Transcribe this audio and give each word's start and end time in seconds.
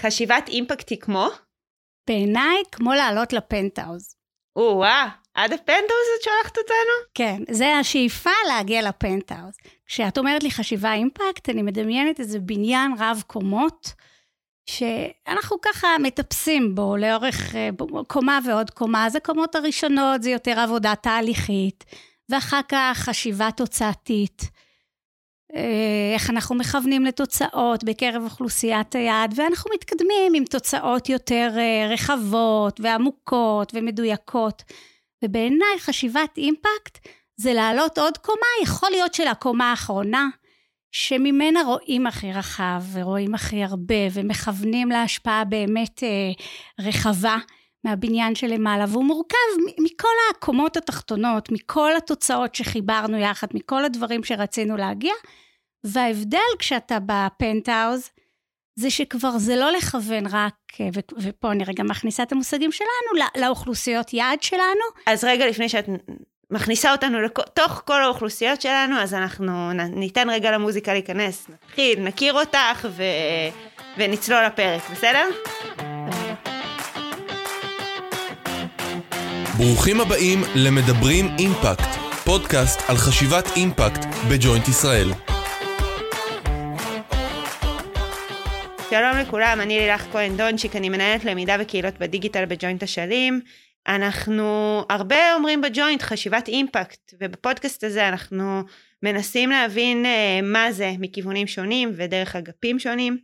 חשיבת 0.00 0.48
אימפקט 0.48 0.90
היא 0.90 0.98
כמו? 1.00 1.28
בעיניי, 2.08 2.62
כמו 2.72 2.92
לעלות 2.92 3.32
לפנטהאוז. 3.32 4.14
או-אה, 4.56 5.08
עד 5.34 5.52
הפנטהאוז 5.52 6.06
את 6.18 6.24
שולחת 6.24 6.58
אותנו? 6.58 7.10
כן, 7.14 7.42
זה 7.50 7.76
השאיפה 7.76 8.30
להגיע 8.48 8.88
לפנטהאוז. 8.88 9.54
כשאת 9.86 10.18
אומרת 10.18 10.42
לי 10.42 10.50
חשיבה 10.50 10.92
אימפקט, 10.92 11.48
אני 11.48 11.62
מדמיינת 11.62 12.20
איזה 12.20 12.38
בניין 12.38 12.92
רב 12.98 13.22
קומות, 13.26 13.92
שאנחנו 14.66 15.56
ככה 15.62 15.88
מטפסים 16.02 16.74
בו 16.74 16.96
לאורך 16.96 17.54
אה, 17.54 17.68
קומה 18.06 18.38
ועוד 18.46 18.70
קומה. 18.70 19.06
אז 19.06 19.16
הקומות 19.16 19.54
הראשונות 19.54 20.22
זה 20.22 20.30
יותר 20.30 20.60
עבודה 20.60 20.94
תהליכית, 20.94 21.84
ואחר 22.28 22.60
כך 22.68 22.98
חשיבה 22.98 23.48
תוצאתית. 23.56 24.50
אה, 25.56 26.14
איך 26.14 26.30
אנחנו 26.30 26.54
מכוונים 26.54 27.04
לתוצאות 27.04 27.84
בקרב 27.84 28.22
אוכלוסיית 28.24 28.94
היעד, 28.94 29.34
ואנחנו 29.36 29.70
מתקדמים 29.74 30.32
עם 30.34 30.44
תוצאות 30.44 31.08
יותר 31.08 31.50
אה, 31.56 31.88
רחבות 31.92 32.80
ועמוקות 32.80 33.72
ומדויקות. 33.74 34.62
ובעיניי 35.24 35.78
חשיבת 35.78 36.36
אימפקט 36.36 37.08
זה 37.36 37.52
לעלות 37.52 37.98
עוד 37.98 38.18
קומה, 38.18 38.46
יכול 38.62 38.88
להיות 38.90 39.14
של 39.14 39.26
הקומה 39.26 39.70
האחרונה, 39.70 40.28
שממנה 40.92 41.62
רואים 41.62 42.06
הכי 42.06 42.32
רחב 42.32 42.82
ורואים 42.92 43.34
הכי 43.34 43.64
הרבה 43.64 43.94
ומכוונים 44.12 44.88
להשפעה 44.88 45.44
באמת 45.44 46.02
אה, 46.02 46.32
רחבה 46.80 47.36
מהבניין 47.84 48.34
שלמעלה, 48.34 48.84
והוא 48.88 49.04
מורכב 49.04 49.36
מכל 49.78 50.08
הקומות 50.30 50.76
התחתונות, 50.76 51.52
מכל 51.52 51.96
התוצאות 51.96 52.54
שחיברנו 52.54 53.18
יחד, 53.18 53.46
מכל 53.54 53.84
הדברים 53.84 54.24
שרצינו 54.24 54.76
להגיע, 54.76 55.14
וההבדל 55.84 56.38
כשאתה 56.58 56.98
בפנטהאוז, 57.06 58.10
זה 58.78 58.90
שכבר 58.90 59.38
זה 59.38 59.56
לא 59.56 59.72
לכוון 59.72 60.26
רק, 60.26 60.54
אה, 60.80 60.88
ופה 61.18 61.52
אני 61.52 61.64
רגע 61.64 61.82
מכניסה 61.82 62.22
את 62.22 62.32
המושגים 62.32 62.72
שלנו, 62.72 63.26
לאוכלוסיות 63.36 64.12
יעד 64.12 64.42
שלנו. 64.42 64.84
אז 65.06 65.24
רגע 65.24 65.46
לפני 65.46 65.68
שאת 65.68 65.84
מכניסה 66.50 66.92
אותנו 66.92 67.20
לתוך 67.22 67.82
כל 67.84 68.02
האוכלוסיות 68.02 68.60
שלנו, 68.60 68.96
אז 68.98 69.14
אנחנו 69.14 69.72
ניתן 69.72 70.30
רגע 70.30 70.50
למוזיקה 70.50 70.92
להיכנס. 70.92 71.46
נתחיל, 71.48 72.00
נכיר 72.00 72.32
אותך 72.34 72.88
ו... 72.90 73.02
ונצלול 73.96 74.44
לפרק, 74.46 74.90
בסדר? 74.90 75.26
ברוכים 79.60 80.00
הבאים 80.00 80.38
למדברים 80.56 81.24
אימפקט, 81.38 81.90
פודקאסט 82.24 82.80
על 82.88 82.96
חשיבת 82.96 83.44
אימפקט 83.56 84.04
בג'וינט 84.30 84.68
ישראל. 84.68 85.08
שלום 88.90 89.16
לכולם, 89.22 89.58
אני 89.60 89.78
לילך 89.78 90.02
כהן 90.12 90.36
דונצ'יק, 90.36 90.76
אני 90.76 90.88
מנהלת 90.88 91.24
למידה 91.24 91.56
וקהילות 91.60 91.98
בדיגיטל 91.98 92.44
בג'וינט 92.44 92.82
אשלים. 92.82 93.40
אנחנו 93.88 94.44
הרבה 94.90 95.34
אומרים 95.34 95.60
בג'וינט 95.60 96.02
חשיבת 96.02 96.48
אימפקט, 96.48 97.14
ובפודקאסט 97.20 97.84
הזה 97.84 98.08
אנחנו 98.08 98.62
מנסים 99.02 99.50
להבין 99.50 100.04
uh, 100.04 100.08
מה 100.42 100.72
זה 100.72 100.92
מכיוונים 100.98 101.46
שונים 101.46 101.92
ודרך 101.96 102.36
אגפים 102.36 102.78
שונים. 102.78 103.18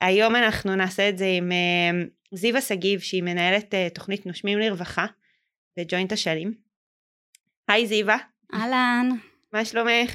היום 0.00 0.36
אנחנו 0.36 0.76
נעשה 0.76 1.08
את 1.08 1.18
זה 1.18 1.26
עם 1.26 1.52
uh, 1.52 2.36
זיוה 2.36 2.60
שגיב, 2.60 3.00
שהיא 3.00 3.22
מנהלת 3.22 3.74
uh, 3.74 3.94
תוכנית 3.94 4.26
נושמים 4.26 4.58
לרווחה 4.58 5.06
בג'וינט 5.78 6.12
אשלים. 6.12 6.54
היי 7.68 7.86
זיווה. 7.86 8.16
אהלן. 8.54 9.08
מה 9.52 9.64
שלומך? 9.64 10.12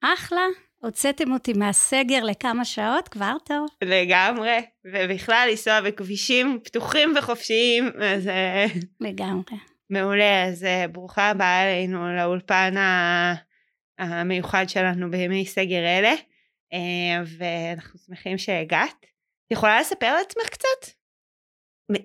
אחלה. 0.00 0.46
הוצאתם 0.82 1.32
אותי 1.32 1.52
מהסגר 1.52 2.24
לכמה 2.24 2.64
שעות, 2.64 3.08
כבר 3.08 3.32
טוב. 3.44 3.68
לגמרי, 3.84 4.58
ובכלל 4.84 5.48
לנסוע 5.50 5.80
בכבישים 5.80 6.60
פתוחים 6.64 7.14
וחופשיים, 7.18 7.90
אז... 8.02 8.28
אה, 8.28 8.66
לגמרי. 9.00 9.56
מעולה, 9.90 10.44
אז 10.44 10.64
אה, 10.64 10.88
ברוכה 10.88 11.30
הבאה 11.30 11.62
אלינו 11.62 12.16
לאולפן 12.16 12.74
המיוחד 13.98 14.68
שלנו 14.68 15.10
בימי 15.10 15.46
סגר 15.46 15.78
אלה, 15.78 16.14
אה, 16.72 17.22
ואנחנו 17.38 17.98
שמחים 17.98 18.38
שהגעת. 18.38 19.06
את 19.46 19.52
יכולה 19.52 19.80
לספר 19.80 20.06
על 20.06 20.20
עצמך 20.26 20.48
קצת? 20.48 20.99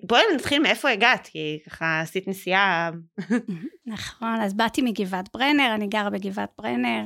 בואי 0.02 0.22
נתחיל 0.34 0.62
מאיפה 0.62 0.90
הגעת, 0.90 1.26
כי 1.32 1.58
ככה 1.66 2.00
עשית 2.00 2.28
נסיעה... 2.28 2.90
נכון, 3.86 4.40
אז 4.40 4.54
באתי 4.54 4.82
מגבעת 4.82 5.28
ברנר, 5.34 5.72
אני 5.74 5.86
גרה 5.86 6.10
בגבעת 6.10 6.50
ברנר. 6.58 7.02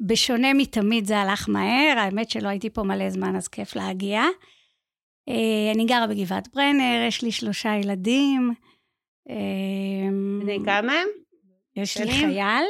בשונה 0.00 0.54
מתמיד 0.54 1.04
זה 1.04 1.18
הלך 1.18 1.48
מהר, 1.48 1.98
האמת 1.98 2.30
שלא 2.30 2.48
הייתי 2.48 2.70
פה 2.70 2.82
מלא 2.82 3.10
זמן, 3.10 3.36
אז 3.36 3.48
כיף 3.48 3.76
להגיע. 3.76 4.22
אה, 5.28 5.72
אני 5.74 5.84
גרה 5.84 6.06
בגבעת 6.06 6.48
ברנר, 6.54 7.04
יש 7.08 7.22
לי 7.22 7.32
שלושה 7.32 7.74
ילדים. 7.74 8.54
בני 10.40 10.58
כמה 10.64 10.92
הם? 10.92 11.08
יש 11.76 11.96
לי 11.96 12.12
חייל, 12.12 12.64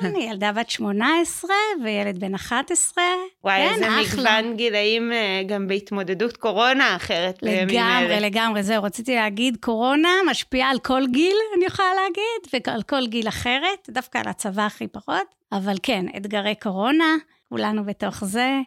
כן, 0.00 0.16
ילדה 0.16 0.52
בת 0.52 0.70
18 0.70 1.50
וילד 1.84 2.18
בן 2.20 2.34
11. 2.34 3.04
וואי, 3.44 3.68
כן, 3.68 3.74
איזה 3.74 3.86
מגוון 3.90 4.56
גילאים 4.56 5.12
אה, 5.12 5.42
גם 5.46 5.68
בהתמודדות 5.68 6.36
קורונה 6.36 6.96
אחרת 6.96 7.38
לגמרי, 7.42 8.20
לגמרי, 8.20 8.62
זהו, 8.62 8.82
רציתי 8.82 9.14
להגיד, 9.14 9.56
קורונה 9.60 10.08
משפיעה 10.30 10.70
על 10.70 10.78
כל 10.78 11.02
גיל, 11.12 11.36
אני 11.56 11.64
יכולה 11.64 11.88
להגיד, 11.94 12.62
ועל 12.66 12.82
כל 12.82 13.06
גיל 13.06 13.28
אחרת, 13.28 13.88
דווקא 13.90 14.18
על 14.18 14.28
הצבא 14.28 14.66
הכי 14.66 14.88
פחות, 14.88 15.34
אבל 15.52 15.74
כן, 15.82 16.04
אתגרי 16.16 16.54
קורונה, 16.54 17.16
כולנו 17.48 17.84
בתוך 17.84 18.24
זה. 18.24 18.60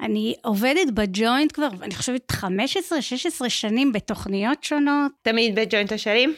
אני 0.00 0.34
עובדת 0.44 0.90
בג'וינט 0.94 1.52
כבר, 1.52 1.68
אני 1.82 1.94
חושבת 1.94 2.32
15-16 2.32 3.48
שנים 3.48 3.92
בתוכניות 3.92 4.64
שונות. 4.64 5.12
תמיד 5.22 5.54
בג'וינט 5.54 5.92
אשלים? 5.92 6.34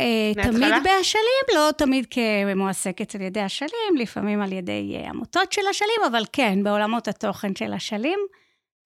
אה, 0.00 0.42
תמיד 0.42 0.74
באשלים, 0.84 1.44
לא 1.54 1.70
תמיד 1.76 2.06
כמועסקת 2.10 3.14
על 3.14 3.20
ידי 3.20 3.46
אשלים, 3.46 3.96
לפעמים 3.98 4.42
על 4.42 4.52
ידי 4.52 4.96
אה, 4.96 5.10
עמותות 5.10 5.52
של 5.52 5.62
אשלים, 5.70 6.00
אבל 6.10 6.22
כן, 6.32 6.62
בעולמות 6.62 7.08
התוכן 7.08 7.56
של 7.56 7.74
אשלים. 7.74 8.18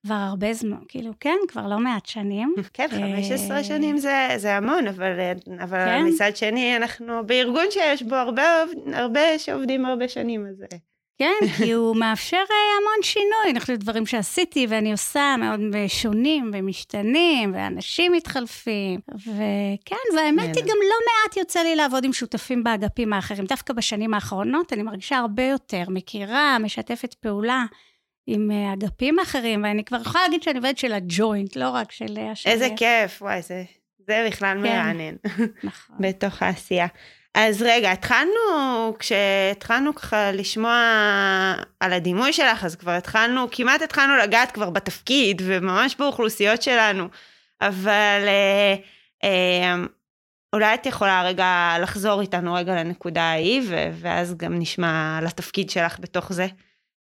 כבר 0.06 0.14
הרבה 0.14 0.52
זמן, 0.52 0.76
כאילו, 0.88 1.12
כן, 1.20 1.36
כבר 1.48 1.66
לא 1.66 1.78
מעט 1.78 2.06
שנים. 2.06 2.54
כן, 2.72 2.86
15 2.90 3.56
אה, 3.56 3.64
שנים 3.64 3.98
זה, 3.98 4.28
זה 4.36 4.56
המון, 4.56 4.88
אבל, 4.88 5.12
אבל 5.60 5.84
כן? 5.84 6.06
מצד 6.06 6.36
שני, 6.36 6.76
אנחנו 6.76 7.26
בארגון 7.26 7.64
שיש 7.70 8.02
בו 8.02 8.14
הרבה, 8.14 8.42
הרבה 8.92 9.38
שעובדים 9.38 9.86
הרבה 9.86 10.08
שנים, 10.08 10.46
אז... 10.46 10.64
כן, 11.22 11.46
כי 11.56 11.72
הוא 11.72 11.96
מאפשר 11.96 12.36
אה, 12.36 12.76
המון 12.80 13.02
שינוי. 13.02 13.50
אני 13.50 13.60
חושבת 13.60 13.78
דברים 13.78 14.06
שעשיתי 14.06 14.66
ואני 14.68 14.92
עושה 14.92 15.34
מאוד 15.38 15.60
שונים 15.88 16.50
ומשתנים, 16.54 17.54
ואנשים 17.54 18.12
מתחלפים. 18.12 19.00
וכן, 19.08 20.16
והאמת 20.16 20.56
היא, 20.56 20.64
גם 20.64 20.76
לא 20.88 20.96
מעט 21.06 21.36
יוצא 21.36 21.60
לי 21.60 21.76
לעבוד 21.76 22.04
עם 22.04 22.12
שותפים 22.12 22.64
באגפים 22.64 23.12
האחרים. 23.12 23.44
דווקא 23.44 23.72
בשנים 23.72 24.14
האחרונות 24.14 24.72
אני 24.72 24.82
מרגישה 24.82 25.16
הרבה 25.16 25.42
יותר 25.42 25.84
מכירה, 25.88 26.58
משתפת 26.58 27.14
פעולה. 27.14 27.64
עם 28.26 28.50
אה, 28.50 28.72
אגפים 28.72 29.18
אחרים, 29.18 29.62
ואני 29.64 29.84
כבר 29.84 30.00
יכולה 30.00 30.24
להגיד 30.24 30.42
שאני 30.42 30.58
עובדת 30.58 30.78
של 30.78 30.92
הג'וינט, 30.92 31.56
לא 31.56 31.70
רק 31.70 31.92
של 31.92 32.18
השני. 32.32 32.52
איזה 32.52 32.68
כיף, 32.76 33.22
וואי, 33.22 33.42
זה, 33.42 33.64
זה 33.98 34.26
בכלל 34.28 34.56
כן. 34.56 34.62
מרענן. 34.62 35.14
נכון. 35.64 35.96
בתוך 36.08 36.42
העשייה. 36.42 36.86
אז 37.34 37.62
רגע, 37.62 37.92
התחלנו, 37.92 38.94
כשהתחלנו 38.98 39.94
ככה 39.94 40.32
לשמוע 40.32 40.74
על 41.80 41.92
הדימוי 41.92 42.32
שלך, 42.32 42.64
אז 42.64 42.76
כבר 42.76 42.90
התחלנו, 42.90 43.46
כמעט 43.50 43.82
התחלנו 43.82 44.16
לגעת 44.16 44.52
כבר 44.52 44.70
בתפקיד, 44.70 45.42
וממש 45.44 45.96
באוכלוסיות 45.98 46.62
שלנו, 46.62 47.08
אבל 47.60 48.24
אה, 48.26 48.74
אה, 49.24 49.74
אולי 50.52 50.74
את 50.74 50.86
יכולה 50.86 51.22
רגע 51.22 51.76
לחזור 51.82 52.20
איתנו 52.20 52.54
רגע 52.54 52.74
לנקודה 52.74 53.22
ההיא, 53.22 53.62
ואז 53.92 54.34
גם 54.36 54.58
נשמע 54.58 55.18
על 55.18 55.26
התפקיד 55.26 55.70
שלך 55.70 55.96
בתוך 56.00 56.32
זה. 56.32 56.46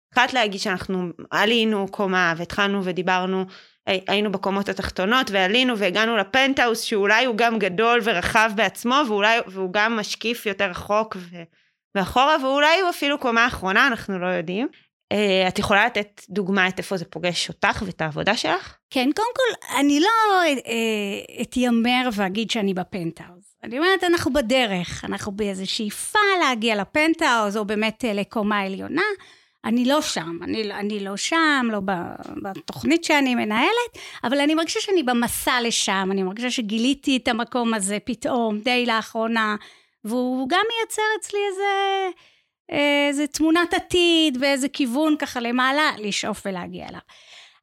התחלת 0.08 0.32
להגיד 0.32 0.60
שאנחנו 0.60 1.08
עלינו 1.30 1.86
קומה 1.90 2.34
והתחלנו 2.36 2.84
ודיברנו 2.84 3.46
היינו 3.86 4.32
בקומות 4.32 4.68
התחתונות 4.68 5.30
ועלינו 5.30 5.78
והגענו 5.78 6.16
לפנטהאוס 6.16 6.80
שאולי 6.80 7.24
הוא 7.24 7.36
גם 7.36 7.58
גדול 7.58 8.00
ורחב 8.04 8.50
בעצמו 8.54 8.94
ואולי 9.08 9.38
והוא 9.46 9.72
גם 9.72 9.96
משקיף 9.96 10.46
יותר 10.46 10.70
רחוק 10.70 11.16
ו, 11.18 11.42
ואחורה 11.94 12.36
ואולי 12.42 12.80
הוא 12.80 12.90
אפילו 12.90 13.18
קומה 13.18 13.46
אחרונה 13.46 13.86
אנחנו 13.86 14.18
לא 14.18 14.26
יודעים. 14.26 14.68
Uh, 15.12 15.48
את 15.48 15.58
יכולה 15.58 15.86
לתת 15.86 16.22
דוגמה 16.30 16.68
את 16.68 16.78
איפה 16.78 16.96
זה 16.96 17.04
פוגש 17.04 17.48
אותך 17.48 17.82
ואת 17.86 18.00
העבודה 18.00 18.36
שלך? 18.36 18.76
כן, 18.90 19.10
קודם 19.16 19.28
כל, 19.36 19.76
אני 19.80 20.00
לא 20.00 20.08
uh, 20.56 21.42
אתיימר 21.42 22.08
ואגיד 22.12 22.50
שאני 22.50 22.74
בפנטהאוס. 22.74 23.56
אני 23.64 23.78
אומרת, 23.78 24.04
אנחנו 24.04 24.32
בדרך, 24.32 25.04
אנחנו 25.04 25.32
באיזו 25.32 25.70
שאיפה 25.70 26.18
להגיע 26.40 26.76
לפנטהאוס, 26.76 27.56
או 27.56 27.64
באמת 27.64 28.04
uh, 28.04 28.14
לקומה 28.14 28.60
עליונה. 28.60 29.02
אני 29.64 29.84
לא 29.84 30.02
שם, 30.02 30.38
אני, 30.42 30.72
אני 30.72 31.00
לא 31.00 31.16
שם, 31.16 31.68
לא 31.72 31.80
בתוכנית 32.42 33.04
שאני 33.04 33.34
מנהלת, 33.34 33.98
אבל 34.24 34.40
אני 34.40 34.54
מרגישה 34.54 34.80
שאני 34.80 35.02
במסע 35.02 35.60
לשם, 35.62 36.08
אני 36.10 36.22
מרגישה 36.22 36.50
שגיליתי 36.50 37.16
את 37.16 37.28
המקום 37.28 37.74
הזה 37.74 37.98
פתאום, 38.04 38.58
די 38.58 38.86
לאחרונה, 38.86 39.56
והוא 40.04 40.48
גם 40.48 40.60
מייצר 40.68 41.02
אצלי 41.20 41.38
איזה, 41.50 42.08
איזה 42.68 43.26
תמונת 43.26 43.74
עתיד 43.74 44.38
ואיזה 44.40 44.68
כיוון 44.68 45.16
ככה 45.18 45.40
למעלה 45.40 45.90
לשאוף 45.98 46.42
ולהגיע 46.46 46.88
אליו. 46.88 47.00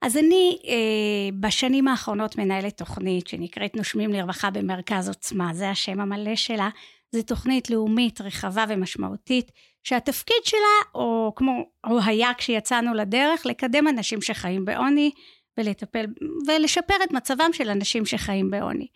אז 0.01 0.17
אני 0.17 0.57
אה, 0.67 1.37
בשנים 1.39 1.87
האחרונות 1.87 2.35
מנהלת 2.35 2.77
תוכנית 2.77 3.27
שנקראת 3.27 3.75
נושמים 3.75 4.13
לרווחה 4.13 4.49
במרכז 4.49 5.07
עוצמה, 5.07 5.53
זה 5.53 5.69
השם 5.69 5.99
המלא 5.99 6.35
שלה. 6.35 6.69
זו 7.11 7.21
תוכנית 7.23 7.69
לאומית 7.69 8.21
רחבה 8.21 8.65
ומשמעותית, 8.69 9.51
שהתפקיד 9.89 10.43
שלה, 10.43 10.91
או 10.95 11.33
כמו, 11.35 11.65
או 11.87 11.99
היה 12.05 12.31
כשיצאנו 12.37 12.93
לדרך, 12.93 13.45
לקדם 13.45 13.87
אנשים 13.87 14.21
שחיים 14.21 14.65
בעוני 14.65 15.11
ולטפל 15.57 16.05
ולשפר 16.47 16.93
את 17.03 17.11
מצבם 17.11 17.53
של 17.53 17.69
אנשים 17.69 18.05
שחיים 18.05 18.51
בעוני. 18.51 18.87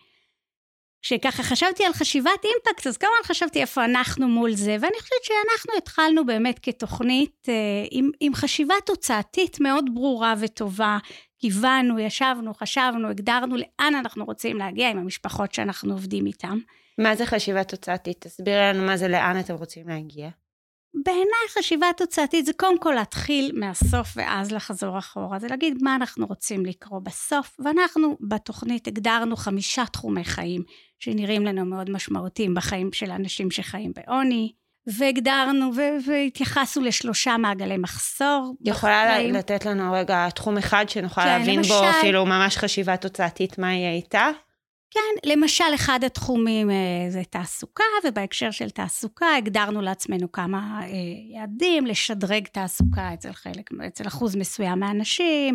כשככה 1.02 1.42
חשבתי 1.42 1.84
על 1.84 1.92
חשיבת 1.92 2.44
אימפקט, 2.44 2.86
אז 2.86 2.96
כמובן 2.96 3.16
חשבתי 3.24 3.60
איפה 3.60 3.84
אנחנו 3.84 4.28
מול 4.28 4.54
זה, 4.54 4.76
ואני 4.80 4.94
חושבת 5.00 5.24
שאנחנו 5.24 5.72
התחלנו 5.78 6.26
באמת 6.26 6.58
כתוכנית 6.62 7.46
אה, 7.48 7.54
עם, 7.90 8.10
עם 8.20 8.34
חשיבה 8.34 8.74
תוצאתית 8.86 9.60
מאוד 9.60 9.84
ברורה 9.94 10.34
וטובה. 10.40 10.98
כיוונו, 11.38 11.98
ישבנו, 11.98 12.54
חשבנו, 12.54 13.08
הגדרנו 13.08 13.56
לאן 13.56 13.94
אנחנו 13.94 14.24
רוצים 14.24 14.56
להגיע 14.56 14.90
עם 14.90 14.98
המשפחות 14.98 15.54
שאנחנו 15.54 15.92
עובדים 15.92 16.26
איתן. 16.26 16.58
מה 16.98 17.16
זה 17.16 17.26
חשיבה 17.26 17.64
תוצאתית? 17.64 18.20
תסבירי 18.20 18.60
לנו 18.60 18.86
מה 18.86 18.96
זה 18.96 19.08
לאן 19.08 19.40
אתם 19.40 19.54
רוצים 19.54 19.88
להגיע. 19.88 20.28
בעיניי 21.04 21.48
חשיבה 21.58 21.86
תוצאתית 21.96 22.46
זה 22.46 22.52
קודם 22.52 22.78
כל 22.78 22.92
להתחיל 22.92 23.52
מהסוף 23.54 24.08
ואז 24.16 24.52
לחזור 24.52 24.98
אחורה. 24.98 25.38
זה 25.38 25.48
להגיד 25.48 25.78
מה 25.82 25.96
אנחנו 25.96 26.26
רוצים 26.26 26.66
לקרוא 26.66 27.00
בסוף, 27.00 27.56
ואנחנו 27.58 28.16
בתוכנית 28.20 28.86
הגדרנו 28.86 29.36
חמישה 29.36 29.86
תחומי 29.86 30.24
חיים 30.24 30.62
שנראים 30.98 31.46
לנו 31.46 31.64
מאוד 31.64 31.90
משמעותיים 31.90 32.54
בחיים 32.54 32.92
של 32.92 33.10
אנשים 33.10 33.50
שחיים 33.50 33.92
בעוני. 33.96 34.52
והגדרנו 34.86 35.70
והתייחסנו 36.06 36.82
לשלושה 36.82 37.36
מעגלי 37.36 37.76
מחסור. 37.76 38.54
יכולה 38.64 39.04
בחיים. 39.10 39.34
לתת 39.34 39.66
לנו 39.66 39.92
רגע 39.92 40.28
תחום 40.30 40.58
אחד 40.58 40.88
שנוכל 40.88 41.20
כן, 41.20 41.26
להבין 41.26 41.56
למשל, 41.56 41.74
בו 41.74 41.90
אפילו 41.90 42.26
ממש 42.26 42.56
חשיבה 42.56 42.96
תוצאתית 42.96 43.58
מה 43.58 43.74
יהיה 43.74 43.92
איתה? 43.92 44.28
כן, 44.94 45.30
למשל 45.30 45.74
אחד 45.74 46.04
התחומים 46.04 46.70
אה, 46.70 47.06
זה 47.08 47.22
תעסוקה, 47.30 47.84
ובהקשר 48.04 48.50
של 48.50 48.70
תעסוקה 48.70 49.36
הגדרנו 49.36 49.80
לעצמנו 49.80 50.32
כמה 50.32 50.80
אה, 50.82 50.88
יעדים, 51.34 51.86
לשדרג 51.86 52.46
תעסוקה 52.46 53.14
אצל 53.14 53.32
חלק, 53.32 53.70
אצל 53.86 54.06
אחוז 54.06 54.36
מסוים 54.36 54.80
מהאנשים, 54.80 55.54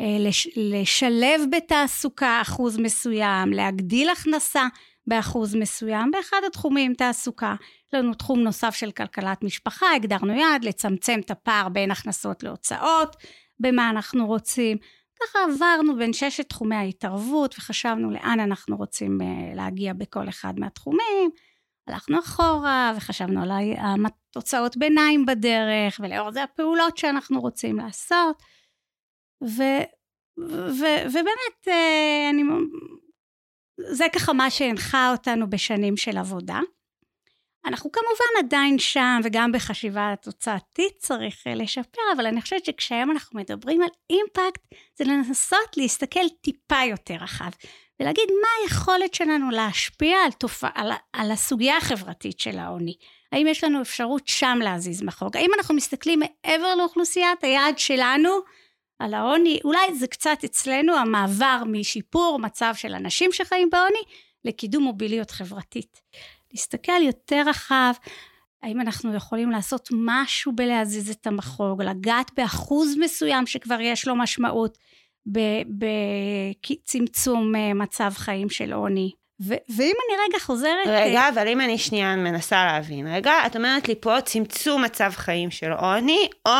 אה, 0.00 0.16
לש, 0.20 0.48
לשלב 0.56 1.40
בתעסוקה 1.52 2.38
אחוז 2.42 2.78
מסוים, 2.78 3.52
להגדיל 3.52 4.08
הכנסה 4.10 4.66
באחוז 5.06 5.54
מסוים, 5.54 6.10
באחד 6.10 6.40
התחומים 6.46 6.94
תעסוקה. 6.94 7.54
יש 7.88 7.94
לנו 7.94 8.14
תחום 8.14 8.40
נוסף 8.40 8.74
של 8.74 8.90
כלכלת 8.90 9.44
משפחה, 9.44 9.86
הגדרנו 9.96 10.34
יעד 10.34 10.64
לצמצם 10.64 11.20
את 11.24 11.30
הפער 11.30 11.68
בין 11.68 11.90
הכנסות 11.90 12.42
להוצאות, 12.42 13.16
במה 13.60 13.90
אנחנו 13.90 14.26
רוצים. 14.26 14.76
ככה 15.22 15.38
עברנו 15.44 15.96
בין 15.96 16.12
ששת 16.12 16.48
תחומי 16.48 16.76
ההתערבות 16.76 17.54
וחשבנו 17.58 18.10
לאן 18.10 18.40
אנחנו 18.40 18.76
רוצים 18.76 19.18
אה, 19.22 19.54
להגיע 19.54 19.92
בכל 19.92 20.28
אחד 20.28 20.58
מהתחומים. 20.58 21.30
הלכנו 21.86 22.18
אחורה 22.18 22.92
וחשבנו 22.96 23.42
על 23.42 23.50
התוצאות 24.06 24.76
ביניים 24.76 25.26
בדרך 25.26 26.00
ולאור 26.02 26.32
זה 26.32 26.42
הפעולות 26.42 26.98
שאנחנו 26.98 27.40
רוצים 27.40 27.76
לעשות. 27.76 28.42
ו, 29.44 29.62
ו, 30.48 30.84
ובאמת, 31.10 31.68
אה, 31.68 32.30
אני, 32.30 32.42
זה 33.90 34.04
ככה 34.14 34.32
מה 34.32 34.50
שהנחה 34.50 35.12
אותנו 35.12 35.50
בשנים 35.50 35.96
של 35.96 36.18
עבודה. 36.18 36.60
אנחנו 37.66 37.92
כמובן 37.92 38.46
עדיין 38.46 38.78
שם, 38.78 39.20
וגם 39.24 39.52
בחשיבה 39.52 40.12
התוצאתית 40.12 40.92
צריך 40.98 41.46
אה, 41.46 41.54
לשפר, 41.54 42.02
אבל 42.16 42.26
אני 42.26 42.40
חושבת 42.40 42.64
שכשהיום 42.64 43.10
אנחנו 43.10 43.40
מדברים 43.40 43.82
על 43.82 43.88
אימפקט, 44.10 44.62
זה 44.98 45.04
לנסות 45.04 45.76
להסתכל 45.76 46.28
טיפה 46.40 46.80
יותר 46.90 47.14
רחב, 47.14 47.50
ולהגיד 48.00 48.28
מה 48.42 48.48
היכולת 48.62 49.14
שלנו 49.14 49.50
להשפיע 49.50 50.16
על, 50.24 50.32
תופע, 50.32 50.68
על, 50.74 50.90
על 51.12 51.30
הסוגיה 51.30 51.76
החברתית 51.76 52.40
של 52.40 52.58
העוני. 52.58 52.94
האם 53.32 53.46
יש 53.46 53.64
לנו 53.64 53.82
אפשרות 53.82 54.28
שם 54.28 54.58
להזיז 54.62 55.02
מחוג? 55.02 55.36
האם 55.36 55.50
אנחנו 55.58 55.74
מסתכלים 55.74 56.20
מעבר 56.20 56.74
לאוכלוסיית 56.74 57.44
היעד 57.44 57.78
שלנו 57.78 58.30
על 58.98 59.14
העוני? 59.14 59.60
אולי 59.64 59.94
זה 59.94 60.06
קצת 60.06 60.44
אצלנו 60.44 60.96
המעבר 60.96 61.62
משיפור 61.66 62.38
מצב 62.38 62.72
של 62.76 62.94
אנשים 62.94 63.32
שחיים 63.32 63.70
בעוני 63.70 64.02
לקידום 64.44 64.84
מוביליות 64.84 65.30
חברתית. 65.30 66.00
להסתכל 66.52 67.02
יותר 67.02 67.42
רחב, 67.46 67.92
האם 68.62 68.80
אנחנו 68.80 69.14
יכולים 69.14 69.50
לעשות 69.50 69.88
משהו 69.92 70.52
בלהזיז 70.52 71.10
את 71.10 71.26
המחוג, 71.26 71.82
לגעת 71.82 72.30
באחוז 72.36 72.96
מסוים 73.00 73.46
שכבר 73.46 73.80
יש 73.80 74.08
לו 74.08 74.16
משמעות 74.16 74.78
בצמצום 76.58 77.56
אה, 77.56 77.74
מצב 77.74 78.12
חיים 78.14 78.50
של 78.50 78.72
עוני. 78.72 79.10
ו- 79.42 79.54
ואם 79.76 79.94
אני 80.08 80.16
רגע 80.28 80.38
חוזרת... 80.38 80.86
רגע, 80.86 81.20
אה, 81.20 81.28
אבל 81.28 81.48
אם 81.48 81.60
אני 81.60 81.78
שנייה 81.78 82.16
מנסה 82.16 82.64
להבין, 82.64 83.06
רגע, 83.06 83.32
את 83.46 83.56
אומרת 83.56 83.88
לי 83.88 83.94
פה 84.00 84.20
צמצום 84.20 84.84
מצב 84.84 85.12
חיים 85.14 85.50
של 85.50 85.72
עוני, 85.72 86.28
או 86.46 86.52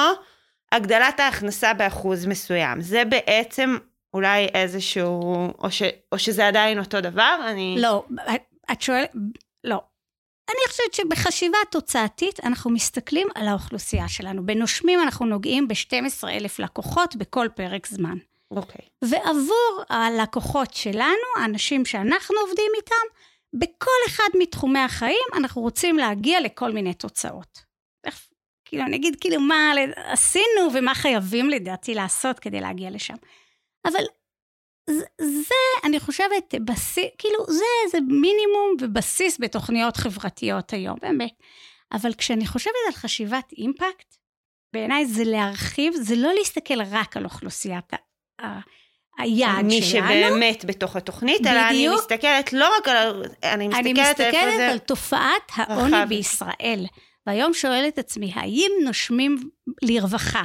הגדלת 0.73 1.21
ההכנסה 1.21 1.75
באחוז 1.75 2.27
מסוים. 2.27 2.81
זה 2.81 3.05
בעצם 3.05 3.77
אולי 4.15 4.47
איזשהו, 4.55 5.49
או, 5.59 5.71
ש, 5.71 5.83
או 6.13 6.19
שזה 6.19 6.47
עדיין 6.49 6.79
אותו 6.79 7.01
דבר? 7.01 7.37
אני... 7.51 7.77
לא, 7.79 8.05
את 8.73 8.83
שואלת. 8.83 9.11
אני 10.49 10.71
חושבת 10.71 10.95
שבחשיבה 10.95 11.59
תוצאתית 11.71 12.41
אנחנו 12.45 12.71
מסתכלים 12.71 13.29
על 13.35 13.49
האוכלוסייה 13.49 14.09
שלנו. 14.09 14.47
בנושמים 14.47 15.03
אנחנו 15.03 15.27
נוגעים 15.27 15.69
ב-12 15.69 16.29
אלף 16.29 16.59
לקוחות 16.59 17.17
בכל 17.17 17.49
פרק 17.55 17.87
זמן. 17.87 18.19
אוקיי. 18.51 18.85
Okay. 18.85 19.09
ועבור 19.09 19.83
הלקוחות 19.89 20.75
שלנו, 20.75 21.27
האנשים 21.41 21.85
שאנחנו 21.85 22.37
עובדים 22.41 22.73
איתם, 22.77 23.07
בכל 23.53 24.01
אחד 24.07 24.29
מתחומי 24.39 24.79
החיים 24.79 25.27
אנחנו 25.37 25.63
רוצים 25.63 25.99
להגיע 25.99 26.41
לכל 26.41 26.73
מיני 26.73 26.95
תוצאות. 26.95 27.69
כאילו, 28.65 28.83
אני 28.85 28.97
אגיד 28.97 29.17
כאילו 29.21 29.41
מה 29.41 29.73
עשינו 29.95 30.75
ומה 30.75 30.95
חייבים 30.95 31.51
לדעתי 31.51 31.95
לעשות 31.95 32.39
כדי 32.39 32.61
להגיע 32.61 32.91
לשם. 32.91 33.15
אבל 33.85 34.05
זה, 35.21 35.55
אני 35.85 36.01
חושבת, 36.01 36.55
בסיס, 36.65 37.07
כאילו, 37.19 37.45
זה 37.49 37.65
איזה 37.85 37.99
מינימום 38.01 38.77
ובסיס 38.81 39.41
בתוכניות 39.41 39.97
חברתיות 39.97 40.73
היום, 40.73 40.97
באמת. 41.03 41.33
אבל 41.93 42.15
כשאני 42.15 42.47
חושבת 42.47 42.75
על 42.87 42.93
חשיבת 42.93 43.53
אימפקט, 43.59 44.17
בעיניי 44.73 45.07
זה 45.07 45.25
להרחיב, 45.25 45.95
זה 45.97 46.17
לא 46.17 46.35
להסתכל 46.35 46.83
רק 46.83 47.17
על 47.17 47.25
אוכלוסיית 47.25 47.95
ה... 48.43 48.59
היעד 49.19 49.55
שלנו. 49.55 49.69
מי 49.69 49.83
שבאמת 49.83 50.65
בתוך 50.65 50.97
התוכנית, 50.97 51.41
בדיוק. 51.41 51.55
אלא 51.55 51.69
אני 51.69 51.89
מסתכלת 51.89 52.53
לא 52.53 52.77
רק 52.77 52.89
על... 52.89 53.25
אני 53.43 53.69
מסתכלת, 53.69 53.87
אני 53.87 53.93
מסתכלת 53.93 54.57
זה... 54.57 54.71
על 54.71 54.79
תופעת 54.79 55.51
העוני 55.55 55.97
רחב. 55.97 56.09
בישראל. 56.09 56.87
והיום 57.27 57.55
שואלת 57.55 57.99
עצמי, 57.99 58.33
האם 58.35 58.71
נושמים 58.85 59.51
לרווחה 59.83 60.43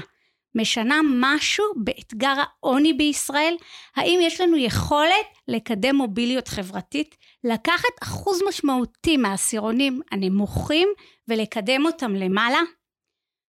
משנה 0.55 0.99
משהו 1.19 1.65
באתגר 1.75 2.33
העוני 2.37 2.93
בישראל? 2.93 3.55
האם 3.95 4.19
יש 4.21 4.41
לנו 4.41 4.57
יכולת 4.57 5.25
לקדם 5.47 5.95
מוביליות 5.95 6.47
חברתית, 6.47 7.15
לקחת 7.43 7.93
אחוז 8.03 8.39
משמעותי 8.47 9.17
מהעשירונים 9.17 10.01
הנמוכים 10.11 10.89
ולקדם 11.27 11.85
אותם 11.85 12.15
למעלה? 12.15 12.59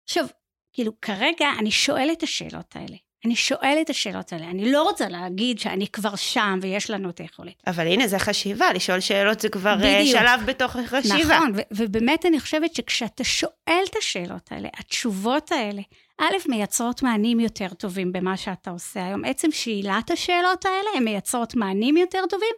עכשיו, 0.04 0.26
כאילו 0.74 0.92
כרגע 1.02 1.50
אני 1.60 1.72
שואלת 1.72 2.18
את 2.18 2.24
השאלות 2.24 2.76
האלה. 2.76 2.96
אני 3.26 3.36
שואלת 3.36 3.86
את 3.86 3.90
השאלות 3.90 4.34
האלה, 4.34 4.46
אני 4.46 4.72
לא 4.72 4.84
רוצה 4.84 5.10
להגיד 5.10 5.60
שאני 5.60 5.88
כבר 5.88 6.16
שם 6.16 6.60
ויש 6.62 6.90
לנו 6.90 7.10
את 7.10 7.20
היכולת. 7.20 7.54
אבל 7.68 7.88
הנה, 7.88 8.08
זה 8.08 8.20
חשיבה, 8.20 8.74
לשאול 8.74 9.00
שאלות 9.00 9.40
זה 9.40 9.50
כבר 9.50 9.70
אה, 9.84 10.00
בדיוק. 10.02 10.20
שלב 10.20 10.46
בתוך 10.46 10.76
החשיבה. 10.76 11.18
נכון, 11.18 11.52
ו- 11.56 11.62
ובאמת 11.72 12.26
אני 12.26 12.40
חושבת 12.40 12.76
שכשאתה 12.76 13.24
שואל 13.24 13.84
את 13.90 13.96
השאלות 14.00 14.52
האלה, 14.52 14.70
התשובות 14.78 15.52
האלה, 15.52 15.82
א', 16.22 16.50
מייצרות 16.50 17.04
מענים 17.04 17.40
יותר 17.40 17.68
טובים 17.68 18.12
במה 18.12 18.38
שאתה 18.38 18.72
עושה 18.72 19.06
היום. 19.06 19.26
עצם 19.26 19.52
שאלת 19.52 20.12
השאלות 20.12 20.66
האלה, 20.66 20.90
הן 20.96 21.04
מייצרות 21.04 21.56
מענים 21.56 21.98
יותר 21.98 22.24
טובים, 22.30 22.56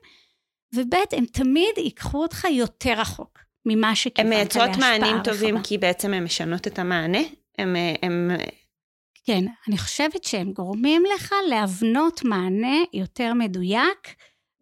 וב', 0.76 0.94
הן 1.12 1.26
תמיד 1.26 1.78
ייקחו 1.78 2.22
אותך 2.22 2.48
יותר 2.52 2.94
רחוק 2.94 3.40
ממה 3.66 3.96
שקיבלת 3.96 4.32
להשפעה 4.32 4.68
רחבה. 4.68 4.86
הן 4.86 5.02
מייצרות 5.02 5.02
מענים 5.02 5.24
טובים 5.24 5.64
כי 5.64 5.78
בעצם 5.78 6.14
הן 6.14 6.24
משנות 6.24 6.68
את 6.68 6.80
המענה? 6.80 7.22
הם, 7.58 7.76
הם... 8.02 8.32
כן, 9.26 9.44
אני 9.68 9.78
חושבת 9.78 10.24
שהם 10.24 10.52
גורמים 10.52 11.04
לך 11.16 11.34
להבנות 11.50 12.24
מענה 12.24 12.78
יותר 12.94 13.34
מדויק 13.34 14.16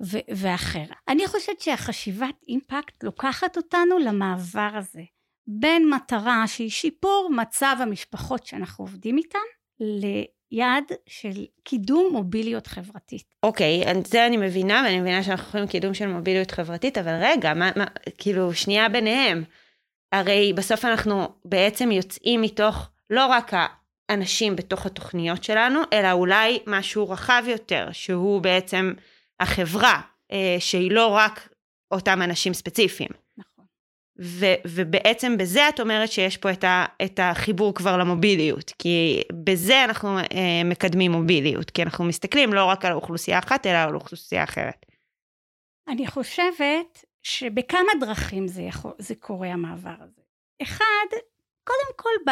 ו- 0.04 0.26
ואחר. 0.36 0.86
אני 1.08 1.28
חושבת 1.28 1.62
שהחשיבת 1.62 2.36
אימפקט 2.48 3.04
לוקחת 3.04 3.58
אותנו 3.58 3.98
למעבר 3.98 4.70
הזה. 4.74 5.02
בין 5.48 5.90
מטרה 5.90 6.44
שהיא 6.48 6.70
שיפור 6.70 7.30
מצב 7.38 7.76
המשפחות 7.80 8.46
שאנחנו 8.46 8.84
עובדים 8.84 9.18
איתן, 9.18 9.40
ליעד 9.80 10.84
של 11.08 11.46
קידום 11.64 12.10
מוביליות 12.14 12.68
חברתית. 12.68 13.36
אוקיי, 13.44 13.84
okay, 13.84 14.08
זה 14.08 14.26
אני 14.26 14.38
מבינה, 14.38 14.84
ואני 14.86 15.00
מבינה 15.00 15.24
שאנחנו 15.24 15.48
יכולים 15.48 15.68
קידום 15.68 15.94
של 15.94 16.08
מוביליות 16.08 16.52
חברתית, 16.52 16.98
אבל 16.98 17.14
רגע, 17.22 17.54
מה, 17.54 17.72
מה, 17.76 17.86
כאילו, 18.18 18.54
שנייה 18.54 18.90
ביניהם. 18.90 19.44
הרי 20.12 20.54
בסוף 20.56 20.86
אנחנו 20.86 21.28
בעצם 21.46 21.92
יוצאים 21.92 22.42
מתוך 22.42 22.90
לא 23.10 23.26
רק 23.26 23.54
אנשים 24.10 24.56
בתוך 24.56 24.86
התוכניות 24.86 25.44
שלנו, 25.44 25.80
אלא 25.94 26.12
אולי 26.12 26.60
משהו 26.68 27.10
רחב 27.10 27.44
יותר, 27.48 27.90
שהוא 27.92 28.42
בעצם 28.42 28.94
החברה, 29.40 30.02
אה, 30.32 30.56
שהיא 30.60 30.92
לא 30.92 31.08
רק 31.08 31.50
אותם 31.92 32.22
אנשים 32.22 32.54
ספציפיים. 32.54 33.21
ו- 34.22 34.62
ובעצם 34.68 35.38
בזה 35.38 35.70
את 35.70 35.80
אומרת 35.80 36.12
שיש 36.12 36.38
פה 36.38 36.52
את, 36.52 36.64
ה- 36.64 36.86
את 37.06 37.20
החיבור 37.24 37.74
כבר 37.76 37.98
למוביליות, 37.98 38.74
כי 38.80 39.22
בזה 39.44 39.84
אנחנו 39.84 40.18
אה, 40.20 40.26
מקדמים 40.66 41.12
מוביליות, 41.12 41.70
כי 41.70 41.84
אנחנו 41.84 42.06
מסתכלים 42.06 42.54
לא 42.54 42.66
רק 42.66 42.86
על 42.86 42.94
אוכלוסייה 42.94 43.40
אחת, 43.40 43.66
אלא 43.66 43.78
על 43.78 43.96
אוכלוסייה 43.96 44.44
אחרת. 44.44 44.86
אני 45.88 46.08
חושבת 46.08 47.06
שבכמה 47.24 47.92
דרכים 48.00 48.48
זה, 48.48 48.62
יכול, 48.62 48.92
זה 48.98 49.16
קורה 49.16 49.48
המעבר 49.48 49.96
הזה. 50.00 50.22
אחד, 50.62 51.08
קודם 51.64 51.96
כל 51.96 52.32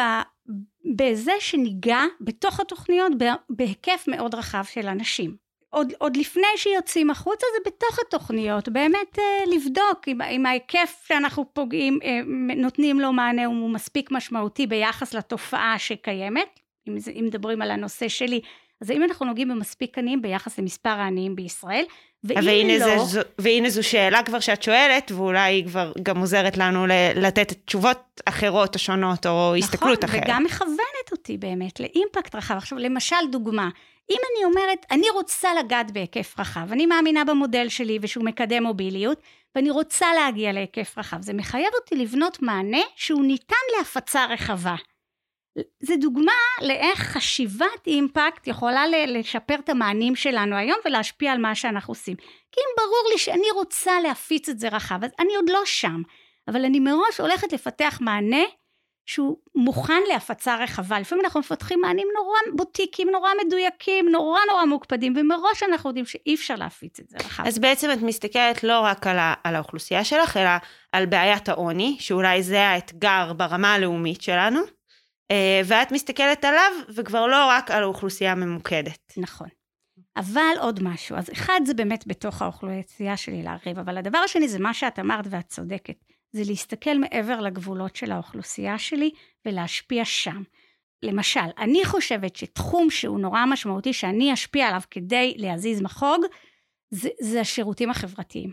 בזה 0.96 1.32
שניגע 1.40 2.00
בתוך 2.20 2.60
התוכניות 2.60 3.12
בהיקף 3.50 4.04
מאוד 4.08 4.34
רחב 4.34 4.64
של 4.64 4.88
אנשים. 4.88 5.36
עוד, 5.70 5.92
עוד 5.98 6.16
לפני 6.16 6.46
שיוצאים 6.56 7.10
החוצה 7.10 7.46
זה 7.56 7.70
בתוך 7.70 7.98
התוכניות, 8.06 8.68
באמת 8.68 9.18
אה, 9.18 9.54
לבדוק 9.54 10.08
אם, 10.08 10.22
אם 10.22 10.46
ההיקף 10.46 11.04
שאנחנו 11.08 11.54
פוגעים, 11.54 11.98
אה, 12.04 12.20
נותנים 12.56 13.00
לו 13.00 13.12
מענה 13.12 13.46
הוא 13.46 13.70
מספיק 13.70 14.10
משמעותי 14.10 14.66
ביחס 14.66 15.14
לתופעה 15.14 15.78
שקיימת, 15.78 16.60
אם, 16.88 16.96
אם 17.18 17.24
מדברים 17.24 17.62
על 17.62 17.70
הנושא 17.70 18.08
שלי, 18.08 18.40
אז 18.80 18.90
האם 18.90 19.02
אנחנו 19.02 19.26
נוגעים 19.26 19.48
במספיק 19.48 19.98
עניים 19.98 20.22
ביחס 20.22 20.58
למספר 20.58 20.90
העניים 20.90 21.36
בישראל? 21.36 21.84
ואם 22.24 22.68
לא... 22.80 23.04
זו, 23.04 23.20
והנה 23.38 23.70
זו 23.70 23.82
שאלה 23.82 24.22
כבר 24.22 24.40
שאת 24.40 24.62
שואלת, 24.62 25.12
ואולי 25.12 25.40
היא 25.40 25.66
כבר 25.66 25.92
גם 26.02 26.18
עוזרת 26.18 26.56
לנו 26.56 26.86
לתת 27.14 27.52
תשובות 27.64 28.20
אחרות 28.24 28.74
או 28.74 28.80
שונות, 28.80 29.26
או 29.26 29.30
נכון, 29.30 29.58
הסתכלות 29.58 30.04
אחרת. 30.04 30.22
נכון, 30.22 30.30
וגם 30.30 30.44
מכוונת 30.44 31.12
אותי 31.12 31.36
באמת 31.36 31.80
לאימפקט 31.80 32.34
רחב. 32.34 32.56
עכשיו, 32.56 32.78
למשל 32.78 33.16
דוגמה, 33.32 33.68
אם 34.10 34.16
אני 34.32 34.44
אומרת, 34.44 34.86
אני 34.90 35.10
רוצה 35.10 35.48
לגעת 35.54 35.90
בהיקף 35.90 36.34
רחב, 36.38 36.72
אני 36.72 36.86
מאמינה 36.86 37.24
במודל 37.24 37.68
שלי 37.68 37.98
ושהוא 38.02 38.24
מקדם 38.24 38.62
מוביליות, 38.62 39.20
ואני 39.54 39.70
רוצה 39.70 40.06
להגיע 40.14 40.52
להיקף 40.52 40.98
רחב, 40.98 41.22
זה 41.22 41.32
מחייב 41.32 41.68
אותי 41.74 41.96
לבנות 41.96 42.42
מענה 42.42 42.80
שהוא 42.96 43.24
ניתן 43.24 43.54
להפצה 43.78 44.26
רחבה. 44.26 44.74
זה 45.80 45.96
דוגמה 45.96 46.32
לאיך 46.62 46.98
חשיבת 47.00 47.86
אימפקט 47.86 48.46
יכולה 48.46 48.82
לשפר 49.06 49.54
את 49.54 49.68
המענים 49.68 50.16
שלנו 50.16 50.56
היום 50.56 50.78
ולהשפיע 50.84 51.32
על 51.32 51.38
מה 51.38 51.54
שאנחנו 51.54 51.90
עושים. 51.92 52.16
כי 52.52 52.60
אם 52.60 52.74
ברור 52.76 53.12
לי 53.12 53.18
שאני 53.18 53.50
רוצה 53.54 54.00
להפיץ 54.00 54.48
את 54.48 54.58
זה 54.58 54.68
רחב, 54.68 55.04
אז 55.04 55.10
אני 55.20 55.36
עוד 55.36 55.48
לא 55.48 55.62
שם, 55.64 56.02
אבל 56.48 56.64
אני 56.64 56.80
מראש 56.80 57.20
הולכת 57.20 57.52
לפתח 57.52 57.98
מענה 58.00 58.42
שהוא 59.06 59.36
מוכן 59.54 60.02
להפצה 60.08 60.56
רחבה. 60.56 61.00
לפעמים 61.00 61.24
אנחנו 61.24 61.40
מפתחים 61.40 61.80
מענים 61.80 62.08
נורא 62.16 62.38
בוטיקים, 62.56 63.10
נורא 63.10 63.30
מדויקים, 63.46 64.08
נורא 64.08 64.40
נורא 64.50 64.64
מוקפדים, 64.64 65.14
ומראש 65.16 65.62
אנחנו 65.62 65.90
יודעים 65.90 66.06
שאי 66.06 66.34
אפשר 66.34 66.54
להפיץ 66.54 67.00
את 67.00 67.08
זה 67.08 67.16
רחב. 67.24 67.46
אז 67.46 67.58
בעצם 67.58 67.90
את 67.92 68.02
מסתכלת 68.02 68.64
לא 68.64 68.80
רק 68.80 69.06
על, 69.06 69.18
ה- 69.18 69.34
על 69.44 69.54
האוכלוסייה 69.56 70.04
שלך, 70.04 70.36
אלא 70.36 70.50
על 70.92 71.06
בעיית 71.06 71.48
העוני, 71.48 71.96
שאולי 72.00 72.42
זה 72.42 72.60
האתגר 72.68 73.32
ברמה 73.32 73.74
הלאומית 73.74 74.22
שלנו. 74.22 74.60
אה, 75.30 75.60
ואת 75.64 75.92
מסתכלת 75.92 76.44
עליו, 76.44 76.72
וכבר 76.94 77.26
לא 77.26 77.46
רק 77.48 77.70
על 77.70 77.82
האוכלוסייה 77.82 78.32
הממוקדת. 78.32 79.12
נכון. 79.16 79.48
אבל 80.16 80.54
עוד 80.60 80.82
משהו, 80.82 81.16
אז 81.16 81.30
אחד 81.32 81.60
זה 81.66 81.74
באמת 81.74 82.06
בתוך 82.06 82.42
האוכלוסייה 82.42 83.16
שלי 83.16 83.42
להרחיב, 83.42 83.78
אבל 83.78 83.98
הדבר 83.98 84.18
השני 84.18 84.48
זה 84.48 84.58
מה 84.58 84.74
שאת 84.74 84.98
אמרת 84.98 85.24
ואת 85.30 85.48
צודקת, 85.48 86.04
זה 86.32 86.42
להסתכל 86.46 86.98
מעבר 86.98 87.40
לגבולות 87.40 87.96
של 87.96 88.12
האוכלוסייה 88.12 88.78
שלי 88.78 89.10
ולהשפיע 89.46 90.04
שם. 90.04 90.42
למשל, 91.02 91.40
אני 91.58 91.84
חושבת 91.84 92.36
שתחום 92.36 92.90
שהוא 92.90 93.20
נורא 93.20 93.46
משמעותי 93.46 93.92
שאני 93.92 94.32
אשפיע 94.32 94.68
עליו 94.68 94.80
כדי 94.90 95.34
להזיז 95.36 95.82
מחוג, 95.82 96.24
זה, 96.90 97.08
זה 97.20 97.40
השירותים 97.40 97.90
החברתיים. 97.90 98.50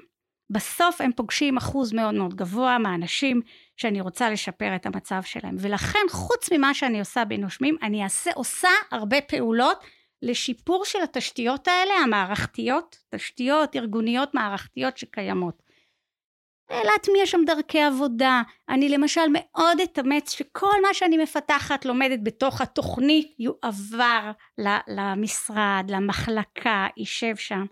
בסוף 0.50 1.01
הם 1.01 1.12
פוגשים 1.12 1.58
אחוז 1.58 1.94
מאוד 1.94 2.16
מאוד 2.16 2.36
גבוה 2.36 2.77
מהאנשים 2.77 3.42
שאני 3.77 4.01
רוצה 4.01 4.30
לשפר 4.30 4.75
את 4.75 4.86
המצב 4.86 5.22
שלהם. 5.24 5.56
ולכן, 5.60 6.00
חוץ 6.10 6.51
ממה 6.51 6.74
שאני 6.74 7.00
עושה 7.00 7.25
בנושמים, 7.25 7.75
אני 7.82 8.04
אעשה, 8.04 8.32
עושה 8.36 8.70
הרבה 8.92 9.22
פעולות 9.22 9.84
לשיפור 10.22 10.86
של 10.86 11.01
התשתיות 11.01 11.68
האלה, 11.68 11.94
המערכתיות, 11.94 12.98
תשתיות 13.16 13.75
ארגוניות 13.75 14.34
מערכתיות 14.34 14.98
שקיימות. 14.98 15.68
להטמיע 16.72 17.25
שם 17.25 17.42
דרכי 17.46 17.82
עבודה. 17.82 18.42
אני 18.70 18.89
למשל 18.89 19.22
מאוד 19.34 19.80
אתאמץ 19.84 20.32
שכל 20.32 20.82
מה 20.82 20.94
שאני 20.94 21.18
מפתחת, 21.18 21.86
לומדת 21.86 22.20
בתוך 22.24 22.62
התוכנית, 22.62 23.36
יועבר 23.39 24.32
למשרד, 24.88 25.86
למחלקה, 25.89 26.88
יישב 26.98 27.36
שם. 27.36 27.66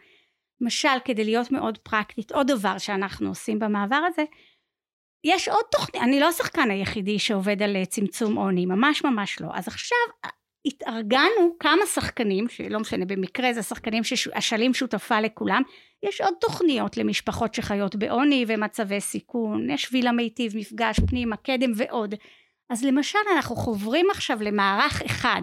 למשל, 0.61 0.97
כדי 1.05 1.23
להיות 1.23 1.51
מאוד 1.51 1.77
פרקטית, 1.77 2.31
עוד 2.31 2.47
דבר 2.51 2.77
שאנחנו 2.77 3.29
עושים 3.29 3.59
במעבר 3.59 4.01
הזה, 4.07 4.23
יש 5.23 5.47
עוד 5.47 5.63
תוכנית, 5.71 6.03
אני 6.03 6.19
לא 6.19 6.27
השחקן 6.27 6.71
היחידי 6.71 7.19
שעובד 7.19 7.63
על 7.63 7.75
אה, 7.75 7.85
צמצום 7.85 8.35
עוני, 8.35 8.65
ממש 8.65 9.03
ממש 9.03 9.41
לא. 9.41 9.47
אז 9.53 9.67
עכשיו 9.67 9.97
התארגנו 10.65 11.55
כמה 11.59 11.85
שחקנים, 11.85 12.49
שלא 12.49 12.79
משנה, 12.79 13.05
במקרה 13.05 13.53
זה 13.53 13.63
שחקנים 13.63 14.03
שאשלים 14.03 14.73
שותפה 14.73 15.19
לכולם, 15.19 15.61
יש 16.03 16.21
עוד 16.21 16.33
תוכניות 16.41 16.97
למשפחות 16.97 17.53
שחיות 17.53 17.95
בעוני 17.95 18.45
ומצבי 18.47 19.01
סיכון, 19.01 19.69
יש 19.69 19.89
וילה 19.91 20.11
מיטיב, 20.11 20.57
מפגש 20.57 20.99
פנימה, 21.07 21.37
קדם 21.37 21.71
ועוד. 21.75 22.15
אז 22.69 22.85
למשל 22.85 23.19
אנחנו 23.35 23.55
חוברים 23.55 24.05
עכשיו 24.11 24.37
למערך 24.41 25.01
אחד 25.05 25.41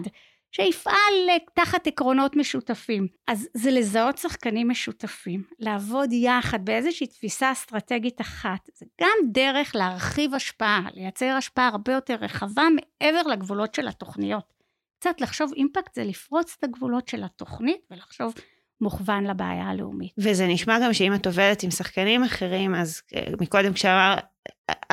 שיפעל 0.55 1.13
תחת 1.53 1.87
עקרונות 1.87 2.35
משותפים. 2.35 3.07
אז 3.27 3.47
זה 3.53 3.71
לזהות 3.71 4.17
שחקנים 4.17 4.69
משותפים, 4.69 5.43
לעבוד 5.59 6.09
יחד 6.11 6.65
באיזושהי 6.65 7.07
תפיסה 7.07 7.51
אסטרטגית 7.51 8.21
אחת. 8.21 8.69
זה 8.75 8.85
גם 9.01 9.31
דרך 9.31 9.75
להרחיב 9.75 10.33
השפעה, 10.33 10.81
לייצר 10.93 11.25
השפעה 11.25 11.67
הרבה 11.67 11.93
יותר 11.93 12.15
רחבה 12.15 12.63
מעבר 12.75 13.21
לגבולות 13.21 13.75
של 13.75 13.87
התוכניות. 13.87 14.53
קצת 14.99 15.21
לחשוב 15.21 15.51
אימפקט 15.55 15.95
זה 15.95 16.03
לפרוץ 16.03 16.55
את 16.59 16.63
הגבולות 16.63 17.07
של 17.07 17.23
התוכנית 17.23 17.81
ולחשוב 17.91 18.33
מוכוון 18.81 19.23
לבעיה 19.23 19.63
הלאומית. 19.63 20.11
וזה 20.17 20.47
נשמע 20.47 20.79
גם 20.83 20.93
שאם 20.93 21.13
את 21.15 21.25
עובדת 21.25 21.63
עם 21.63 21.71
שחקנים 21.71 22.23
אחרים, 22.23 22.75
אז 22.75 23.01
אה, 23.15 23.21
מקודם 23.41 23.73
כשאמר, 23.73 24.15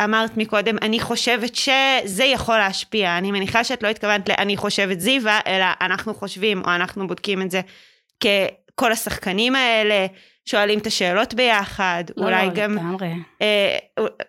אמרת 0.04 0.36
מקודם, 0.36 0.76
אני 0.82 1.00
חושבת 1.00 1.54
שזה 1.54 2.24
יכול 2.24 2.58
להשפיע. 2.58 3.18
אני 3.18 3.32
מניחה 3.32 3.64
שאת 3.64 3.82
לא 3.82 3.88
התכוונת 3.88 4.28
ל"אני 4.28 4.56
חושבת 4.56 5.00
זיווה", 5.00 5.40
אלא 5.46 5.64
אנחנו 5.80 6.14
חושבים, 6.14 6.62
או 6.64 6.74
אנחנו 6.74 7.06
בודקים 7.08 7.42
את 7.42 7.50
זה 7.50 7.60
ככל 8.20 8.92
השחקנים 8.92 9.54
האלה, 9.54 10.06
שואלים 10.44 10.78
את 10.78 10.86
השאלות 10.86 11.34
ביחד, 11.34 12.04
לא, 12.16 12.24
אולי 12.24 12.46
לא, 12.46 12.52
גם... 12.52 12.72
לגמרי. 12.72 13.12
אה, 13.42 13.78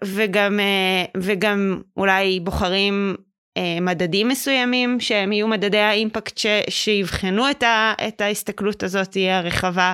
וגם, 0.03 0.60
אה, 0.60 1.05
וגם 1.17 1.81
אולי 1.98 2.39
בוחרים 2.39 3.15
אה, 3.57 3.77
מדדים 3.81 4.27
מסוימים 4.27 5.00
שהם 5.00 5.31
יהיו 5.31 5.48
מדדי 5.48 5.77
האימפקט 5.77 6.38
ש, 6.38 6.45
שיבחנו 6.69 7.50
את, 7.51 7.63
ה, 7.63 7.93
את 8.07 8.21
ההסתכלות 8.21 8.83
הזאת 8.83 9.17
הרחבה. 9.29 9.93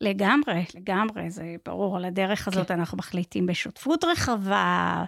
לגמרי, 0.00 0.64
לגמרי, 0.74 1.30
זה 1.30 1.56
ברור, 1.64 1.96
על 1.96 2.04
הדרך 2.04 2.48
הזאת 2.48 2.68
כן. 2.68 2.74
אנחנו 2.74 2.98
מחליטים 2.98 3.46
בשותפות 3.46 4.04
רחבה. 4.04 5.04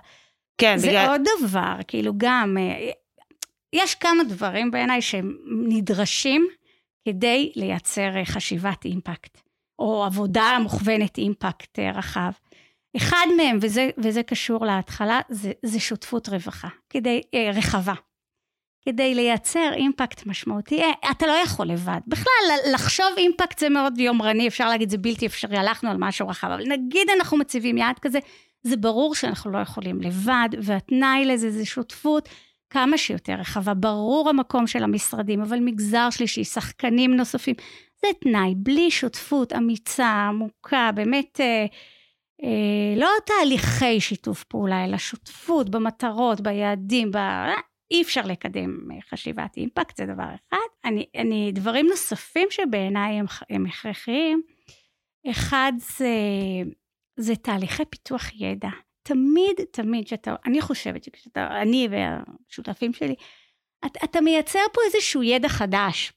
כן, 0.59 0.79
זה 0.79 0.89
בגלל... 0.89 1.09
עוד 1.09 1.21
דבר, 1.41 1.75
כאילו 1.89 2.13
גם, 2.17 2.57
אה, 2.61 2.91
יש 3.73 3.95
כמה 3.95 4.25
דברים 4.25 4.71
בעיניי 4.71 5.03
שהם 5.03 5.37
נדרשים 5.69 6.49
כדי 7.09 7.53
לייצר 7.57 8.17
אה, 8.17 8.25
חשיבת 8.25 8.85
אימפקט, 8.85 9.41
או 9.79 10.05
עבודה 10.05 10.59
מוכוונת 10.63 11.19
אימפקט 11.19 11.79
רחב. 11.79 12.31
אחד 12.97 13.27
מהם, 13.37 13.59
וזה, 13.63 13.91
וזה 13.99 14.23
קשור 14.23 14.67
להתחלה, 14.67 15.21
זה, 15.29 15.53
זה 15.63 15.81
שותפות 15.81 16.29
רווחה, 16.29 16.69
כדי, 16.91 17.21
אה, 17.35 17.51
רחבה. 17.55 17.95
כדי 18.85 19.15
לייצר 19.15 19.71
אימפקט 19.73 20.27
משמעותי, 20.27 20.83
אה, 20.83 21.11
אתה 21.11 21.27
לא 21.27 21.33
יכול 21.33 21.67
לבד. 21.67 22.01
בכלל, 22.07 22.73
לחשוב 22.73 23.07
אימפקט 23.17 23.59
זה 23.59 23.69
מאוד 23.69 24.01
יומרני, 24.01 24.49
אפשר 24.49 24.69
להגיד 24.69 24.91
זה 24.91 24.99
בלתי 24.99 25.27
אפשרי, 25.27 25.59
הלכנו 25.59 25.91
על 25.91 25.97
משהו 25.99 26.29
רחב, 26.29 26.47
אבל 26.47 26.65
נגיד 26.69 27.09
אנחנו 27.17 27.39
מציבים 27.39 27.79
יעד 27.79 27.99
כזה, 27.99 28.19
זה 28.63 28.77
ברור 28.77 29.15
שאנחנו 29.15 29.51
לא 29.51 29.59
יכולים 29.59 30.01
לבד, 30.01 30.49
והתנאי 30.63 31.25
לזה 31.25 31.51
זה 31.51 31.67
שותפות 31.67 32.29
כמה 32.71 32.99
שיותר 32.99 33.35
רחבה. 33.35 33.75
ברור 33.75 34.29
המקום 34.29 34.67
של 34.67 34.83
המשרדים, 34.83 35.41
אבל 35.41 35.59
מגזר 35.61 36.11
שלישי, 36.11 36.45
שחקנים 36.45 37.17
נוספים, 37.17 37.55
זה 38.01 38.09
תנאי. 38.21 38.55
בלי 38.57 38.91
שותפות 38.91 39.53
אמיצה, 39.53 40.09
עמוקה, 40.09 40.91
באמת... 40.95 41.41
אה, 41.41 41.67
אה, 42.45 43.01
לא 43.01 43.09
תהליכי 43.27 44.01
שיתוף 44.01 44.45
פעולה, 44.45 44.85
אלא 44.85 44.99
שותפות 44.99 45.71
במטרות, 45.71 46.41
ביעדים, 46.41 47.11
ב... 47.11 47.17
אי 47.91 48.03
אפשר 48.03 48.23
לקדם 48.25 48.89
חשיבת 49.11 49.57
אימפקט, 49.57 49.97
זה 49.97 50.07
דבר 50.07 50.25
אחד. 50.35 50.67
אני, 50.85 51.07
אני, 51.17 51.53
דברים 51.53 51.87
נוספים 51.87 52.49
שבעיניי 52.51 53.15
הם, 53.15 53.27
הם 53.51 53.67
הכרחיים, 53.67 54.43
אחד 55.31 55.73
זה, 55.77 56.15
זה 57.17 57.37
תהליכי 57.37 57.85
פיתוח 57.85 58.31
ידע. 58.35 58.69
תמיד, 59.03 59.61
תמיד 59.71 60.07
שאתה, 60.07 60.35
אני 60.47 60.61
חושבת 60.61 61.05
שכשאתה, 61.05 61.61
אני 61.63 61.89
והשותפים 61.91 62.93
שלי, 62.93 63.15
אתה, 63.87 64.01
אתה 64.05 64.21
מייצר 64.21 64.59
פה 64.73 64.81
איזשהו 64.87 65.23
ידע 65.23 65.49
חדש. 65.49 66.13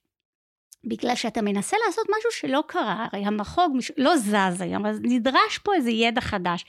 בגלל 0.86 1.16
שאתה 1.16 1.42
מנסה 1.42 1.78
לעשות 1.86 2.08
משהו 2.18 2.32
שלא 2.32 2.64
קרה, 2.68 3.08
הרי 3.12 3.26
המחוג 3.26 3.78
לא 3.98 4.18
זז 4.18 4.62
היום, 4.62 4.86
אז 4.86 5.00
נדרש 5.04 5.58
פה 5.64 5.76
איזה 5.76 5.92
ידע 5.92 6.22
חדש. 6.22 6.66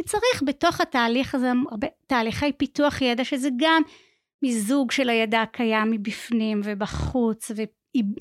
וצריך 0.00 0.42
בתוך 0.46 0.80
התהליך 0.80 1.34
הזה 1.34 1.52
הרבה 1.70 1.86
תהליכי 2.06 2.52
פיתוח 2.52 3.02
ידע, 3.02 3.24
שזה 3.24 3.48
גם 3.56 3.82
מיזוג 4.42 4.90
של 4.90 5.08
הידע 5.08 5.42
הקיים 5.42 5.90
מבפנים 5.90 6.60
ובחוץ, 6.64 7.50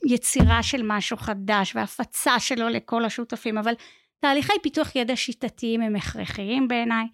ויצירה 0.06 0.64
של 0.64 0.82
משהו 0.84 1.18
חדש, 1.18 1.76
והפצה 1.76 2.40
שלו 2.40 2.70
לכל 2.70 3.06
השותפים, 3.06 3.58
אבל 3.58 3.74
תהליכי 4.20 4.54
פיתוח 4.64 4.96
ידע 4.96 5.16
שיטתיים 5.16 5.82
הם 5.82 5.96
הכרחיים 5.96 6.68
בעיניי. 6.68 7.06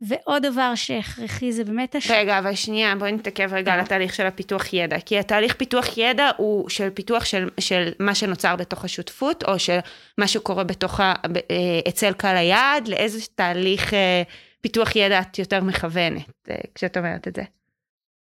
ועוד 0.00 0.46
דבר 0.46 0.74
שהכרחי 0.74 1.52
זה 1.52 1.64
באמת 1.64 1.94
הש... 1.94 2.10
רגע, 2.10 2.38
אבל 2.38 2.54
שנייה, 2.54 2.96
בואי 2.96 3.12
נתעכב 3.12 3.52
רגע 3.52 3.74
על 3.74 3.80
התהליך 3.80 4.14
של 4.14 4.26
הפיתוח 4.26 4.72
ידע. 4.72 5.00
כי 5.00 5.18
התהליך 5.18 5.54
פיתוח 5.54 5.98
ידע 5.98 6.30
הוא 6.36 6.68
של 6.68 6.90
פיתוח 6.90 7.24
של, 7.24 7.48
של 7.60 7.92
מה 7.98 8.14
שנוצר 8.14 8.56
בתוך 8.56 8.84
השותפות, 8.84 9.44
או 9.44 9.58
של 9.58 9.78
מה 10.18 10.28
שקורה 10.28 10.64
בתוך 10.64 11.00
ה... 11.00 11.14
אה, 11.50 11.80
אצל 11.88 12.12
קהל 12.12 12.36
היעד, 12.36 12.88
לאיזה 12.88 13.18
תהליך 13.34 13.94
אה, 13.94 14.22
פיתוח 14.60 14.96
ידע 14.96 15.20
את 15.20 15.38
יותר 15.38 15.60
מכוונת 15.60 16.48
אה, 16.50 16.56
כשאת 16.74 16.96
אומרת 16.96 17.28
את 17.28 17.36
זה? 17.36 17.42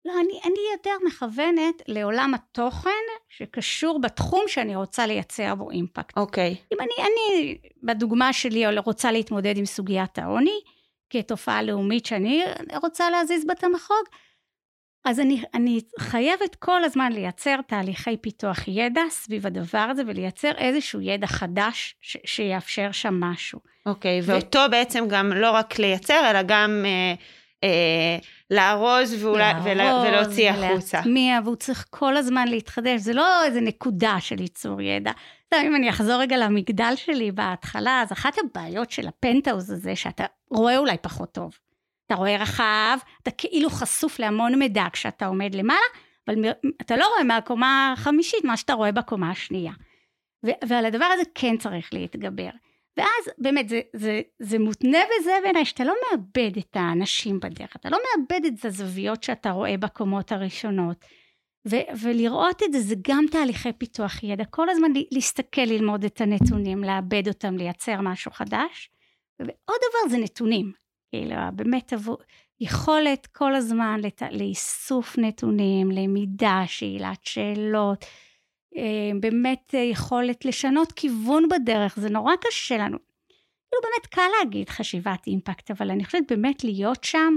לא, 0.08 0.14
אני, 0.14 0.40
אני 0.46 0.60
יותר 0.74 0.92
מכוונת 1.08 1.82
לעולם 1.88 2.34
התוכן 2.34 2.90
שקשור 3.30 4.02
בתחום 4.02 4.44
שאני 4.48 4.76
רוצה 4.76 5.08
לייצר 5.08 5.56
בו 5.56 5.72
אימפקט. 5.72 6.18
אוקיי. 6.18 6.56
Okay. 6.58 6.74
אם 6.74 6.78
אני, 6.80 7.08
אני, 7.08 7.58
בדוגמה 7.84 8.34
שלי, 8.34 8.78
רוצה 8.78 9.12
להתמודד 9.12 9.58
עם 9.58 9.66
סוגיית 9.66 10.20
העוני, 10.20 10.60
כתופעה 11.10 11.64
לאומית 11.64 12.06
שאני 12.06 12.44
רוצה 12.84 13.10
להזיז 13.10 13.46
בת 13.48 13.64
המחוג, 13.64 14.06
אז 15.06 15.20
אני, 15.20 15.42
אני 15.54 15.80
חייבת 16.00 16.56
כל 16.56 16.84
הזמן 16.84 17.12
לייצר 17.12 17.56
תהליכי 17.68 18.18
פיתוח 18.18 18.68
ידע 18.68 19.02
סביב 19.10 19.48
הדבר 19.48 19.78
הזה 19.78 20.04
ולייצר 20.08 20.52
איזשהו 20.58 21.02
ידע 21.02 21.28
חדש 21.28 21.96
ש, 22.02 22.18
שיאפשר 22.26 22.92
שם 22.92 23.20
משהו. 23.20 23.60
אוקיי, 23.86 24.20
okay, 24.20 24.24
ו... 24.24 24.32
ואותו 24.32 24.60
בעצם 24.72 25.06
גם 25.10 25.34
לא 25.34 25.52
רק 25.52 25.80
לייצר, 25.80 26.32
אלא 26.32 26.40
גם 26.42 26.84
אה, 26.86 27.14
לארוז, 28.52 29.24
ואולי, 29.24 29.76
לארוז 29.76 30.08
ולהוציא 30.08 30.52
החוצה. 30.52 30.98
להטמיע, 30.98 31.40
והוא 31.44 31.56
צריך 31.56 31.86
כל 31.90 32.18
הזמן 32.18 32.48
להתחדש, 32.48 33.02
זה 33.02 33.14
לא 33.14 33.44
איזה 33.44 33.62
נקודה 33.62 34.16
של 34.20 34.42
ייצור 34.42 34.82
ידע. 34.82 35.12
טוב, 35.50 35.60
אם 35.66 35.76
אני 35.76 35.90
אחזור 35.90 36.16
רגע 36.16 36.38
למגדל 36.38 36.94
שלי 36.96 37.32
בהתחלה, 37.32 38.02
אז 38.02 38.12
אחת 38.12 38.36
הבעיות 38.38 38.92
של 38.92 39.08
הפנטהאוז 39.08 39.72
הזה, 39.72 39.96
שאתה 39.96 40.26
רואה 40.52 40.78
אולי 40.78 40.98
פחות 41.02 41.32
טוב. 41.32 41.58
אתה 42.06 42.16
רואה 42.16 42.38
רחב, 42.38 42.98
אתה 43.24 43.32
כאילו 43.32 43.70
חשוף 43.70 44.20
להמון 44.20 44.56
מידע 44.60 44.86
כשאתה 44.94 45.26
עומד 45.26 45.56
למעלה, 45.56 45.80
אבל 46.28 46.36
אתה 46.82 46.98
לא 46.98 47.08
רואה 47.08 47.24
מהקומה 47.24 47.94
החמישית 47.98 48.44
מה 48.44 48.58
שאתה 48.58 48.74
רואה 48.74 48.92
בקומה 48.92 49.32
השנייה. 49.32 49.72
ועל 50.44 50.86
הדבר 50.86 51.06
הזה 51.06 51.24
כן 51.36 51.58
צריך 51.58 51.94
להתגבר. 51.94 52.50
ואז 52.98 53.36
באמת 53.38 53.70
זה, 53.70 53.82
זה, 53.94 54.22
זה 54.40 54.60
מותנה 54.60 54.98
בזה 54.98 55.32
בעיניי 55.44 55.66
שאתה 55.66 55.84
לא 55.84 55.94
מאבד 56.12 56.58
את 56.58 56.76
האנשים 56.76 57.40
בדרך, 57.40 57.76
אתה 57.76 57.90
לא 57.90 57.98
מאבד 57.98 58.46
את 58.46 58.66
הזוויות 58.66 59.24
שאתה 59.24 59.52
רואה 59.52 59.78
בקומות 59.78 60.32
הראשונות. 60.32 61.06
ו- 61.70 62.02
ולראות 62.02 62.64
את 62.64 62.74
זה, 62.74 62.80
זה 62.80 62.96
גם 63.08 63.26
תהליכי 63.32 63.74
פיתוח 63.74 64.24
ידע, 64.24 64.46
כל 64.46 64.70
הזמן 64.70 64.92
להסתכל, 65.12 65.62
ללמוד 65.62 66.04
את 66.04 66.22
הנתונים, 66.22 66.84
לעבד 66.84 67.28
אותם, 67.28 67.58
לייצר 67.58 68.02
משהו 68.02 68.32
חדש. 68.32 68.90
ועוד 69.40 69.50
דבר 69.78 70.10
זה 70.10 70.18
נתונים, 70.18 70.72
כאילו 71.12 71.36
באמת 71.54 71.94
עבור, 71.94 72.18
יכולת 72.60 73.26
כל 73.26 73.56
הזמן 73.56 74.00
לת... 74.04 74.22
לאיסוף 74.32 75.18
נתונים, 75.18 75.92
למידה, 75.92 76.64
שאלת 76.68 77.26
שאלות, 77.26 78.06
באמת 79.20 79.74
יכולת 79.92 80.46
לשנות 80.46 80.92
כיוון 80.92 81.50
בדרך, 81.50 82.00
זה 82.00 82.10
נורא 82.10 82.34
קשה 82.42 82.78
לנו. 82.78 82.98
כאילו 83.70 83.82
באמת 83.82 84.08
קל 84.08 84.28
להגיד 84.40 84.70
חשיבת 84.70 85.28
אימפקט, 85.28 85.72
אבל 85.72 85.92
אני 85.92 86.06
חושבת 86.06 86.32
באמת 86.32 86.64
להיות 86.64 87.04
שם, 87.04 87.36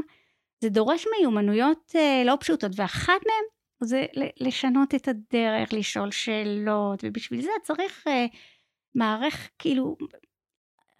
זה 0.60 0.68
דורש 0.68 1.06
מיומנויות 1.18 1.92
אה, 1.96 2.22
לא 2.24 2.36
פשוטות, 2.40 2.72
ואחת 2.76 3.12
מהן 3.26 3.44
זה 3.82 4.06
לשנות 4.40 4.94
את 4.94 5.08
הדרך, 5.08 5.72
לשאול 5.72 6.10
שאלות, 6.10 7.00
ובשביל 7.02 7.42
זה 7.42 7.50
צריך 7.62 8.06
מערך, 8.94 9.50
כאילו, 9.58 9.96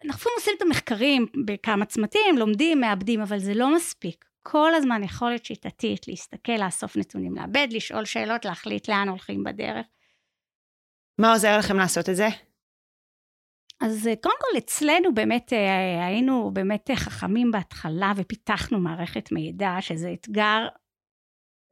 אנחנו 0.05 0.31
עושים 0.37 0.55
את 0.57 0.63
המחקרים 0.63 1.27
בכמה 1.47 1.85
צמתים, 1.85 2.39
לומדים, 2.39 2.81
מאבדים, 2.81 3.21
אבל 3.21 3.39
זה 3.39 3.55
לא 3.55 3.75
מספיק. 3.75 4.25
כל 4.43 4.75
הזמן 4.75 5.05
יכולת 5.05 5.45
שיטתית 5.45 6.09
להסתכל, 6.09 6.53
לאסוף 6.53 6.97
נתונים, 6.97 7.35
לאבד, 7.37 7.69
לשאול 7.71 8.05
שאלות, 8.05 8.45
להחליט 8.45 8.89
לאן 8.89 9.09
הולכים 9.09 9.45
בדרך. 9.45 9.87
מה 11.21 11.33
עוזר 11.33 11.59
לכם 11.59 11.77
לעשות 11.77 12.09
את 12.09 12.17
זה? 12.17 12.29
אז 13.81 14.09
אה, 14.09 14.15
קודם 14.23 14.35
כל 14.41 14.59
אצלנו 14.59 15.15
באמת 15.15 15.53
אה, 15.53 16.07
היינו 16.07 16.51
באמת 16.53 16.91
חכמים 16.95 17.51
בהתחלה 17.51 18.13
ופיתחנו 18.17 18.81
מערכת 18.81 19.33
מידע 19.33 19.77
שזה 19.81 20.13
אתגר 20.13 20.69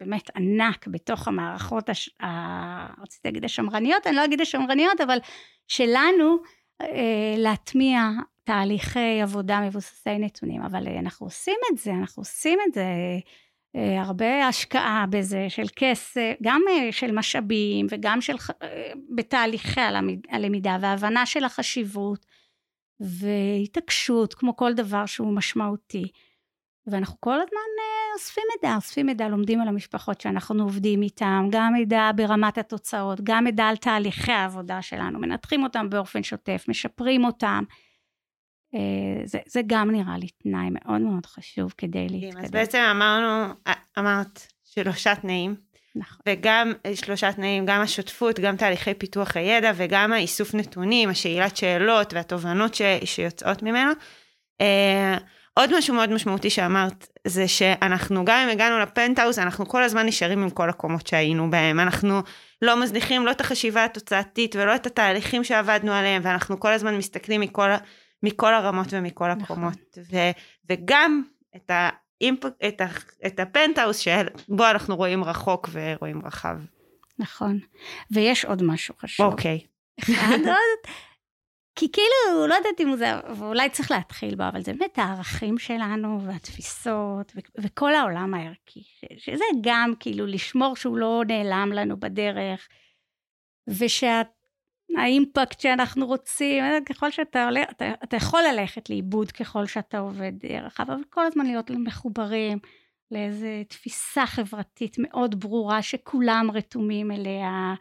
באמת 0.01 0.37
ענק 0.37 0.87
בתוך 0.87 1.29
המערכות, 1.29 1.89
הש... 1.89 2.11
ה... 2.23 3.03
רציתי 3.03 3.29
להגיד 3.29 3.45
השמרניות, 3.45 4.07
אני 4.07 4.17
לא 4.17 4.25
אגיד 4.25 4.41
השמרניות, 4.41 5.01
אבל 5.01 5.19
שלנו 5.69 6.39
אה, 6.83 7.35
להטמיע 7.37 8.01
תהליכי 8.45 9.23
עבודה 9.23 9.61
מבוססי 9.61 10.19
נתונים, 10.19 10.63
אבל 10.63 10.87
אה, 10.87 10.99
אנחנו 10.99 11.27
עושים 11.27 11.59
את 11.73 11.79
זה, 11.79 11.91
אנחנו 11.91 12.21
עושים 12.21 12.59
את 12.69 12.75
זה, 12.75 12.81
אה, 12.81 13.19
הרבה 13.99 14.47
השקעה 14.47 15.05
בזה 15.11 15.47
של 15.49 15.67
כסף, 15.77 16.35
גם 16.43 16.63
אה, 16.71 16.93
של 16.93 17.13
משאבים 17.13 17.87
וגם 17.91 18.21
של, 18.21 18.35
אה, 18.63 18.93
בתהליכי 19.15 19.81
הלמיד, 19.81 20.27
הלמידה 20.31 20.77
והבנה 20.81 21.27
של 21.27 21.45
החשיבות 21.45 22.27
והתעקשות, 23.01 24.35
כמו 24.35 24.57
כל 24.57 24.75
דבר 24.75 25.07
שהוא 25.07 25.33
משמעותי. 25.33 26.05
ואנחנו 26.87 27.17
כל 27.21 27.35
הזמן 27.35 27.69
אה, 27.79 28.15
אוספים 28.15 28.45
מידע, 28.55 28.77
אוספים 28.77 29.07
מידע, 29.07 29.29
לומדים 29.29 29.61
על 29.61 29.69
המשפחות 29.69 30.21
שאנחנו 30.21 30.63
עובדים 30.63 31.03
איתם, 31.03 31.49
גם 31.51 31.73
מידע 31.73 32.11
ברמת 32.17 32.59
התוצאות, 32.59 33.21
גם 33.23 33.45
מידע 33.45 33.65
על 33.65 33.77
תהליכי 33.77 34.33
העבודה 34.33 34.83
שלנו, 34.83 35.19
מנתחים 35.19 35.63
אותם 35.63 35.91
באופן 35.91 36.23
שוטף, 36.23 36.65
משפרים 36.69 37.25
אותם. 37.25 37.65
אה, 38.75 38.81
זה, 39.25 39.39
זה 39.47 39.61
גם 39.67 39.91
נראה 39.91 40.19
לי 40.19 40.29
תנאי 40.43 40.69
מאוד 40.71 41.01
מאוד 41.01 41.27
חשוב 41.27 41.75
כדי 41.79 42.07
להתקדם. 42.09 42.45
אז 42.45 42.51
בעצם 42.51 42.79
אמרנו, 42.79 43.55
אה, 43.67 43.73
אמרת 43.99 44.47
שלושה 44.65 45.15
תנאים. 45.15 45.55
נכון. 45.97 46.19
וגם 46.29 46.73
שלושה 46.95 47.33
תנאים, 47.33 47.67
גם 47.67 47.81
השותפות, 47.81 48.41
גם 48.41 48.57
תהליכי 48.57 48.95
פיתוח 48.95 49.37
הידע 49.37 49.73
וגם 49.77 50.13
האיסוף 50.13 50.55
נתונים, 50.55 51.09
השאלת 51.09 51.57
שאלות 51.57 52.15
והתובנות 52.15 52.75
ש, 52.75 52.83
שיוצאות 53.05 53.63
ממנו. 53.63 53.93
עוד 55.59 55.79
משהו 55.79 55.95
מאוד 55.95 56.13
משמעותי 56.13 56.51
שאמרת, 56.51 57.09
זה 57.27 57.49
שאנחנו, 57.49 58.25
גם 58.25 58.39
אם 58.39 58.49
הגענו 58.49 58.79
לפנטהאוס, 58.79 59.39
אנחנו 59.39 59.69
כל 59.69 59.83
הזמן 59.83 60.07
נשארים 60.07 60.43
עם 60.43 60.51
כל 60.51 60.71
הקומות 60.71 61.07
שהיינו 61.07 61.51
בהם. 61.51 61.81
אנחנו 61.81 62.23
לא 62.63 62.83
מזניחים 62.83 63.27
לא 63.27 63.31
את 63.31 63.41
החשיבה 63.41 63.85
התוצאתית 63.85 64.57
ולא 64.57 64.75
את 64.75 64.87
התהליכים 64.87 65.45
שעבדנו 65.45 65.93
עליהם, 65.93 66.23
ואנחנו 66.25 66.61
כל 66.61 66.73
הזמן 66.73 66.97
מסתכלים 66.97 67.41
מכל, 67.41 67.71
מכל 68.23 68.55
הרמות 68.55 68.87
ומכל 68.91 69.33
נכון. 69.33 69.43
הקומות. 69.43 69.99
ו, 70.11 70.17
וגם 70.71 71.23
את, 71.57 71.71
האימפ, 71.71 72.45
את, 72.69 72.81
ה, 72.81 72.87
את 73.27 73.41
הפנטהאוס 73.41 73.99
שבו 73.99 74.71
אנחנו 74.71 74.97
רואים 74.97 75.25
רחוק 75.25 75.69
ורואים 75.73 76.27
רחב. 76.27 76.57
נכון. 77.19 77.59
ויש 78.11 78.45
עוד 78.45 78.63
משהו 78.63 78.95
חשוב. 78.99 79.33
אוקיי. 79.33 79.61
אחד 80.01 80.39
עוד, 80.47 80.93
כי 81.79 81.93
כאילו, 81.93 82.47
לא 82.47 82.55
יודעת 82.55 82.81
אם 82.81 82.97
זה, 82.97 83.13
ואולי 83.39 83.71
צריך 83.71 83.91
להתחיל 83.91 84.35
בו, 84.35 84.49
אבל 84.49 84.63
זה 84.63 84.73
באמת 84.73 84.99
הערכים 84.99 85.59
שלנו 85.59 86.23
והתפיסות 86.27 87.33
ו- 87.37 87.63
וכל 87.63 87.95
העולם 87.95 88.35
הערכי, 88.35 88.83
ש- 88.83 89.25
שזה 89.25 89.45
גם 89.61 89.93
כאילו 90.01 90.27
לשמור 90.27 90.77
שהוא 90.77 90.99
לא 90.99 91.23
נעלם 91.27 91.73
לנו 91.73 92.01
בדרך, 92.01 92.69
ושהאימפקט 94.91 95.61
שאנחנו 95.61 96.07
רוצים, 96.07 96.65
ככל 96.87 97.11
שאתה 97.11 97.45
עולה, 97.45 97.63
אתה, 97.63 97.93
אתה 98.05 98.17
יכול 98.17 98.43
ללכת 98.53 98.91
לאיבוד 98.91 99.33
ככל 99.33 99.67
שאתה 99.67 99.99
עובד 99.99 100.33
דרך, 100.39 100.81
אבל 100.81 100.97
כל 101.11 101.27
הזמן 101.27 101.47
להיות 101.47 101.71
מחוברים 101.71 102.59
לאיזו 103.11 103.47
תפיסה 103.69 104.27
חברתית 104.27 104.97
מאוד 104.99 105.41
ברורה 105.41 105.83
שכולם 105.83 106.51
רתומים 106.55 107.11
אליה, 107.11 107.75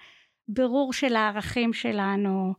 ברור 0.48 0.93
של 0.93 1.15
הערכים 1.15 1.74
שלנו. 1.74 2.54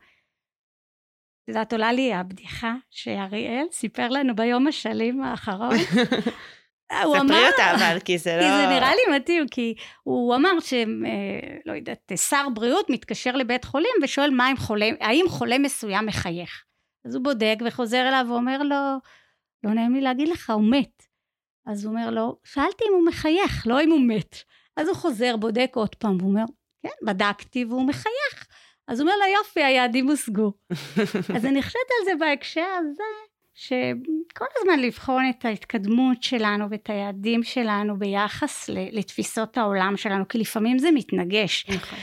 את 1.44 1.48
יודעת, 1.48 1.72
עולה 1.72 1.92
לי 1.92 2.14
הבדיחה 2.14 2.74
שאריאל 2.90 3.66
סיפר 3.70 4.08
לנו 4.08 4.36
ביום 4.36 4.66
השלים 4.66 5.22
האחרון. 5.22 5.76
הוא 7.04 7.16
אמר... 7.16 7.34
ספרי 7.34 7.48
אותה 7.48 7.74
אבל, 7.74 8.00
כי 8.00 8.18
זה 8.18 8.36
לא... 8.36 8.42
כי 8.42 8.48
זה 8.48 8.66
נראה 8.66 8.90
לי 8.90 9.16
מתאים, 9.16 9.48
כי 9.48 9.74
הוא 10.02 10.34
אמר 10.34 10.60
ש... 10.60 10.72
אה, 10.72 10.86
לא 11.66 11.72
יודעת, 11.72 12.12
שר 12.16 12.48
בריאות 12.54 12.90
מתקשר 12.90 13.32
לבית 13.36 13.64
חולים 13.64 13.90
ושואל 14.02 14.30
מה 14.30 14.46
עם 14.46 14.56
חולה, 14.56 14.88
האם 15.00 15.24
חולה 15.28 15.58
מסוים 15.58 16.06
מחייך. 16.06 16.64
אז 17.04 17.14
הוא 17.14 17.24
בודק 17.24 17.56
וחוזר 17.66 18.08
אליו 18.08 18.26
ואומר 18.28 18.62
לו, 18.62 18.76
לא 19.64 19.70
נעים 19.74 19.94
לי 19.94 20.00
להגיד 20.00 20.28
לך, 20.28 20.50
הוא 20.50 20.70
מת. 20.70 21.02
אז 21.66 21.84
הוא 21.84 21.94
אומר 21.94 22.10
לו, 22.10 22.36
שאלתי 22.44 22.84
אם 22.88 22.94
הוא 22.94 23.06
מחייך, 23.06 23.66
לא 23.66 23.82
אם 23.82 23.90
הוא 23.90 24.00
מת. 24.00 24.36
אז 24.76 24.88
הוא 24.88 24.96
חוזר, 24.96 25.36
בודק 25.36 25.70
עוד 25.74 25.94
פעם, 25.94 26.16
והוא 26.18 26.30
אומר, 26.30 26.44
כן, 26.82 27.06
בדקתי, 27.06 27.64
והוא 27.64 27.86
מחייך. 27.86 28.46
אז 28.88 29.00
הוא 29.00 29.08
אומר 29.08 29.18
לו, 29.18 29.34
יופי, 29.38 29.64
היעדים 29.64 30.08
הושגו. 30.08 30.52
אז 31.36 31.46
אני 31.46 31.62
חושבת 31.62 31.90
על 31.98 32.04
זה 32.04 32.10
בהקשר 32.20 32.66
הזה, 32.78 33.02
שכל 33.60 34.44
הזמן 34.58 34.80
לבחון 34.80 35.30
את 35.30 35.44
ההתקדמות 35.44 36.22
שלנו 36.22 36.70
ואת 36.70 36.90
היעדים 36.90 37.42
שלנו 37.42 37.98
ביחס 37.98 38.70
לתפיסות 38.92 39.58
העולם 39.58 39.96
שלנו, 39.96 40.28
כי 40.28 40.38
לפעמים 40.38 40.78
זה 40.78 40.90
מתנגש. 40.90 41.66
נכון. 41.68 41.98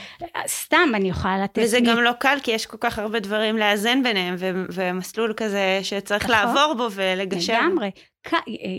סתם 0.46 0.88
אני 0.94 1.08
יכולה 1.08 1.44
לתת... 1.44 1.62
וזה 1.62 1.80
מ... 1.80 1.84
גם 1.84 2.02
לא 2.02 2.12
קל, 2.12 2.38
כי 2.42 2.50
יש 2.50 2.66
כל 2.66 2.76
כך 2.80 2.98
הרבה 2.98 3.20
דברים 3.20 3.56
לאזן 3.56 4.02
ביניהם, 4.02 4.34
ו- 4.38 4.64
ומסלול 4.72 5.34
כזה 5.36 5.78
שצריך 5.82 6.24
נכון. 6.24 6.36
לעבור 6.36 6.74
בו 6.74 6.88
ולגשר. 6.90 7.60
לגמרי. 7.60 7.90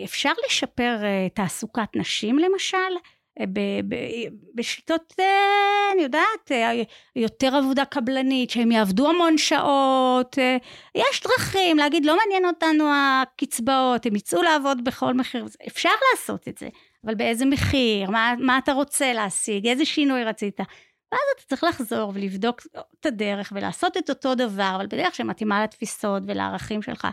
אפשר 0.04 0.32
לשפר 0.48 0.98
אה, 1.04 1.28
תעסוקת 1.34 1.96
נשים 1.96 2.40
למשל, 2.40 2.78
בשיטות, 4.56 5.14
אה, 5.20 5.26
אני 5.94 6.02
יודעת, 6.02 6.52
אה, 6.52 6.72
יותר 7.16 7.56
עבודה 7.56 7.86
קבלנית, 7.86 8.50
שהם 8.50 8.72
יעבדו 8.72 9.10
המון 9.10 9.38
שעות, 9.38 10.40
אה, 10.40 10.58
יש 10.96 11.24
דרכים 11.24 11.78
להגיד, 11.78 12.06
לא 12.06 12.18
מעניין 12.18 12.46
אותנו 12.46 12.86
הקצבאות, 12.94 14.06
הם 14.06 14.16
יצאו 14.16 14.42
לעבוד 14.42 14.84
בכל 14.84 15.14
מחיר, 15.14 15.46
אפשר 15.68 15.90
לעשות 16.12 16.48
את 16.48 16.58
זה, 16.58 16.70
אבל 17.06 17.16
באיזה 17.16 17.46
מחיר, 17.46 18.12
מה, 18.12 18.34
מה 18.40 18.58
אתה 18.58 18.74
רוצה 18.74 19.14
להשיג, 19.14 19.68
איזה 19.68 19.86
שינוי 19.86 20.24
רצית. 20.24 20.60
ואז 21.12 21.22
אתה 21.36 21.44
צריך 21.48 21.64
לחזור 21.64 22.12
ולבדוק 22.16 22.62
את 23.00 23.06
הדרך 23.06 23.52
ולעשות 23.56 23.98
את 23.98 24.10
אותו 24.10 24.36
דבר, 24.36 24.74
אבל 24.76 24.88
בדרך 24.88 25.16
שמתאימה 25.16 25.64
לתפיסות 25.64 26.24
ולערכים 26.26 26.82
שלך. 26.82 27.08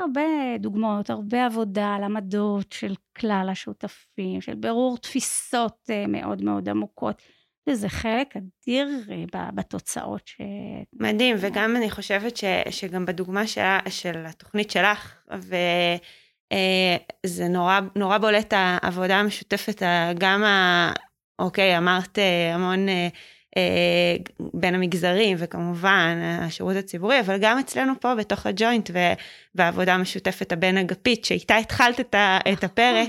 הרבה 0.00 0.22
דוגמאות, 0.58 1.10
הרבה 1.10 1.46
עבודה 1.46 1.94
על 1.94 2.04
עמדות 2.04 2.72
של 2.72 2.94
כלל 3.18 3.48
השותפים, 3.52 4.40
של 4.40 4.54
ברור 4.54 4.98
תפיסות 4.98 5.90
אה, 5.90 6.06
מאוד 6.06 6.44
מאוד 6.44 6.68
עמוקות. 6.68 7.22
וזה 7.68 7.88
חלק 7.88 8.34
אדיר 8.36 8.88
אה, 9.10 9.50
בתוצאות 9.54 10.26
ש... 10.26 10.40
מדהים, 10.92 11.36
וגם 11.40 11.76
אני 11.76 11.90
חושבת 11.90 12.36
ש, 12.36 12.44
שגם 12.70 13.06
בדוגמה 13.06 13.46
של, 13.46 13.62
של 13.88 14.26
התוכנית 14.26 14.70
שלך, 14.70 15.16
וזה 15.38 15.96
אה, 16.52 17.48
נורא, 17.48 17.80
נורא 17.96 18.18
בולט 18.18 18.52
העבודה 18.56 19.16
המשותפת, 19.16 19.82
גם 20.18 20.44
ה... 20.44 20.92
אוקיי, 21.38 21.78
אמרת 21.78 22.18
המון 22.54 22.86
בין 24.54 24.74
המגזרים 24.74 25.36
וכמובן 25.40 26.18
השירות 26.40 26.76
הציבורי, 26.76 27.20
אבל 27.20 27.38
גם 27.40 27.58
אצלנו 27.58 27.92
פה 28.00 28.14
בתוך 28.14 28.46
הג'וינט 28.46 28.90
והעבודה 29.54 29.94
המשותפת 29.94 30.52
הבין 30.52 30.78
אגפית, 30.78 31.24
שאיתה 31.24 31.56
התחלת 31.56 32.00
את, 32.00 32.14
ה, 32.14 32.38
את 32.40 32.46
נכון. 32.52 32.64
הפרק, 32.64 33.08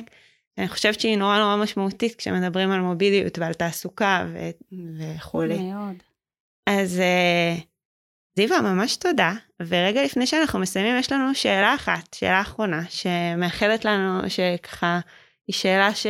אני 0.57 0.67
חושבת 0.67 0.99
שהיא 0.99 1.17
נורא 1.17 1.39
נורא 1.39 1.55
משמעותית 1.55 2.15
כשמדברים 2.15 2.71
על 2.71 2.81
מוביליות 2.81 3.39
ועל 3.39 3.53
תעסוקה 3.53 4.25
ו, 4.33 4.49
וכולי. 4.97 5.57
מאוד. 5.57 5.95
אז 6.67 6.99
אה, 6.99 7.55
זיווה, 8.35 8.61
ממש 8.61 8.95
תודה. 8.95 9.33
ורגע 9.59 10.03
לפני 10.03 10.27
שאנחנו 10.27 10.59
מסיימים, 10.59 10.99
יש 10.99 11.11
לנו 11.11 11.35
שאלה 11.35 11.75
אחת, 11.75 12.13
שאלה 12.13 12.41
אחרונה, 12.41 12.81
שמאחלת 12.89 13.85
לנו, 13.85 14.29
שככה, 14.29 14.99
היא 15.47 15.53
שאלה 15.53 15.95
ש... 15.95 16.07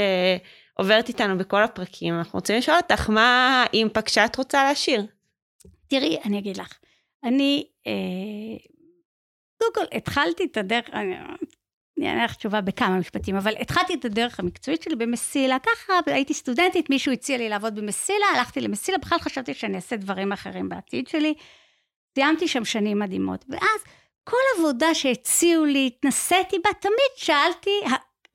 עוברת 0.77 1.07
איתנו 1.07 1.37
בכל 1.37 1.63
הפרקים, 1.63 2.13
אנחנו 2.13 2.39
רוצים 2.39 2.57
לשאול 2.57 2.77
אותך 2.77 3.09
מה 3.09 3.63
האימפקט 3.69 4.13
שאת 4.13 4.35
רוצה 4.35 4.63
להשאיר. 4.63 5.05
תראי, 5.87 6.17
אני 6.25 6.39
אגיד 6.39 6.57
לך, 6.57 6.77
אני, 7.23 7.67
אה, 7.87 7.91
קודם 9.57 9.71
כל 9.73 9.97
התחלתי 9.97 10.45
את 10.51 10.57
הדרך, 10.57 10.89
אני 10.93 12.09
אענה 12.09 12.25
לך 12.25 12.35
תשובה 12.35 12.61
בכמה 12.61 12.99
משפטים, 12.99 13.35
אבל 13.35 13.53
התחלתי 13.59 13.93
את 13.93 14.05
הדרך 14.05 14.39
המקצועית 14.39 14.81
שלי 14.81 14.95
במסילה, 14.95 15.57
ככה 15.59 15.93
הייתי 16.05 16.33
סטודנטית, 16.33 16.89
מישהו 16.89 17.11
הציע 17.11 17.37
לי 17.37 17.49
לעבוד 17.49 17.75
במסילה, 17.75 18.25
הלכתי 18.35 18.61
למסילה, 18.61 18.97
בכלל 18.97 19.19
חשבתי 19.19 19.53
שאני 19.53 19.75
אעשה 19.75 19.95
דברים 19.95 20.31
אחרים 20.31 20.69
בעתיד 20.69 21.07
שלי. 21.07 21.33
סיימתי 22.15 22.47
שם 22.47 22.65
שנים 22.65 22.99
מדהימות, 22.99 23.45
ואז 23.49 23.83
כל 24.23 24.37
עבודה 24.57 24.95
שהציעו 24.95 25.65
לי, 25.65 25.87
התנסיתי 25.87 26.59
בה, 26.63 26.69
תמיד 26.79 27.11
שאלתי, 27.15 27.71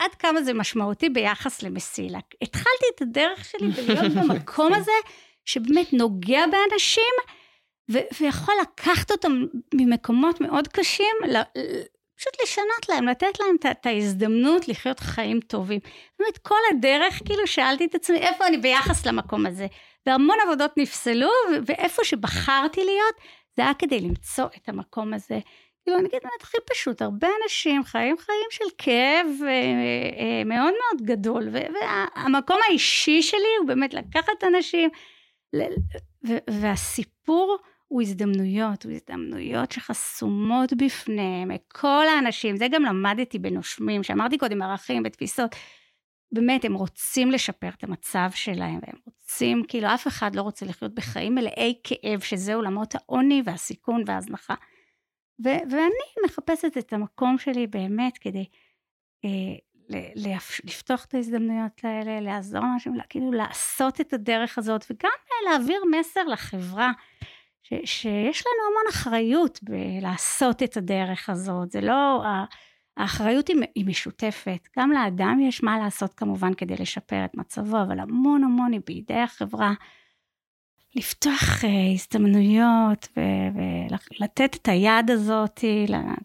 עד 0.05 0.15
כמה 0.15 0.43
זה 0.43 0.55
משמעותי 0.55 1.09
ביחס 1.09 1.63
למסילה. 1.63 2.19
התחלתי 2.43 2.85
את 2.97 3.03
הדרך 3.03 3.45
שלי 3.45 3.69
בלהיות 3.69 4.13
במקום 4.29 4.75
הזה, 4.75 4.93
שבאמת 5.45 5.93
נוגע 5.93 6.45
באנשים, 6.47 7.13
ו- 7.91 8.21
ויכול 8.21 8.55
לקחת 8.63 9.11
אותם 9.11 9.45
ממקומות 9.75 10.41
מאוד 10.41 10.69
קשים, 10.69 11.17
פשוט 12.19 12.43
לשנות 12.43 12.89
להם, 12.89 13.09
לתת 13.09 13.41
להם 13.41 13.57
את 13.71 13.87
ההזדמנות 13.87 14.69
לחיות 14.69 15.01
חיים 15.01 15.41
טובים. 15.41 15.81
באמת, 16.19 16.39
כל 16.39 16.59
הדרך, 16.71 17.21
כאילו 17.25 17.47
שאלתי 17.47 17.85
את 17.85 17.95
עצמי, 17.95 18.19
איפה 18.19 18.47
אני 18.47 18.59
ביחס 18.59 19.07
למקום 19.07 19.47
הזה? 19.47 19.67
והמון 20.07 20.37
עבודות 20.47 20.77
נפסלו, 20.77 21.31
ואיפה 21.67 22.05
שבחרתי 22.05 22.85
להיות, 22.85 23.15
זה 23.57 23.63
היה 23.63 23.75
כדי 23.75 24.01
למצוא 24.01 24.45
את 24.57 24.69
המקום 24.69 25.15
הזה. 25.15 25.39
כאילו, 25.85 25.99
אני 25.99 26.09
אגיד 26.09 26.21
באמת 26.23 26.43
הכי 26.43 26.57
פשוט, 26.71 27.03
הרבה 27.03 27.29
אנשים 27.43 27.85
חיים 27.85 28.17
חיים 28.19 28.47
של 28.51 28.65
כאב 28.79 29.27
אה, 29.43 29.49
אה, 29.49 30.45
מאוד 30.45 30.75
מאוד 30.75 31.07
גדול, 31.09 31.49
והמקום 31.49 32.57
האישי 32.69 33.23
שלי 33.23 33.57
הוא 33.61 33.67
באמת 33.67 33.95
לקחת 33.95 34.45
אנשים, 34.49 34.91
והסיפור 36.51 37.57
הוא 37.89 38.03
הזדמנויות, 38.03 38.85
הוא 38.85 38.93
הזדמנויות 38.93 39.73
שחסומות 39.73 40.73
בפניהם, 40.73 41.51
כל 41.69 42.05
האנשים, 42.17 42.57
זה 42.57 42.67
גם 42.71 42.83
למדתי 42.83 43.39
בנושמים, 43.39 44.03
שאמרתי 44.03 44.39
קודם, 44.39 44.63
ערכים 44.63 45.03
ותפיסות, 45.07 45.51
באמת, 46.33 46.65
הם 46.65 46.75
רוצים 46.75 47.31
לשפר 47.31 47.69
את 47.69 47.85
המצב 47.85 48.31
שלהם, 48.35 48.79
והם 48.87 48.97
רוצים, 49.07 49.63
כאילו, 49.69 49.95
אף 49.95 50.07
אחד 50.07 50.37
לא 50.37 50.43
רוצה 50.43 50.67
לחיות 50.67 50.95
בחיים 50.95 51.35
מלאי 51.35 51.75
כאב, 51.85 52.21
שזה 52.21 52.55
עולמות 52.55 52.95
העוני 52.95 53.43
והסיכון 53.45 54.03
וההזנחה. 54.07 54.55
ו- 55.45 55.71
ואני 55.71 56.25
מחפשת 56.27 56.79
את 56.79 56.93
המקום 56.93 57.39
שלי 57.39 57.67
באמת 57.67 58.19
כדי 58.19 58.45
אה, 59.25 59.29
ל- 59.89 60.37
לפתוח 60.65 61.05
את 61.05 61.15
ההזדמנויות 61.15 61.81
האלה, 61.83 62.21
לעזור 62.21 62.61
לאנשים, 62.61 62.95
כאילו 63.09 63.33
לעשות 63.33 64.01
את 64.01 64.13
הדרך 64.13 64.59
הזאת, 64.59 64.85
וגם 64.91 65.11
להעביר 65.51 65.83
מסר 65.91 66.25
לחברה, 66.25 66.93
ש- 67.63 67.75
שיש 67.85 68.43
לנו 68.47 68.67
המון 68.71 68.91
אחריות 68.91 69.61
בלעשות 69.63 70.63
את 70.63 70.77
הדרך 70.77 71.29
הזאת, 71.29 71.71
זה 71.71 71.81
לא, 71.81 72.23
האחריות 72.97 73.49
היא, 73.49 73.57
היא 73.75 73.87
משותפת, 73.87 74.69
גם 74.79 74.93
לאדם 74.93 75.41
יש 75.41 75.63
מה 75.63 75.79
לעשות 75.79 76.15
כמובן 76.15 76.55
כדי 76.55 76.75
לשפר 76.77 77.25
את 77.25 77.35
מצבו, 77.35 77.83
אבל 77.83 78.01
המון 78.01 78.45
המון 78.45 78.73
היא 78.73 78.81
בידי 78.87 79.21
החברה. 79.21 79.73
לפתוח 80.97 81.65
uh, 81.65 81.67
הזדמנויות 81.95 83.09
ולתת 84.21 84.57
את 84.63 84.69
היד 84.69 85.11
הזאת 85.11 85.61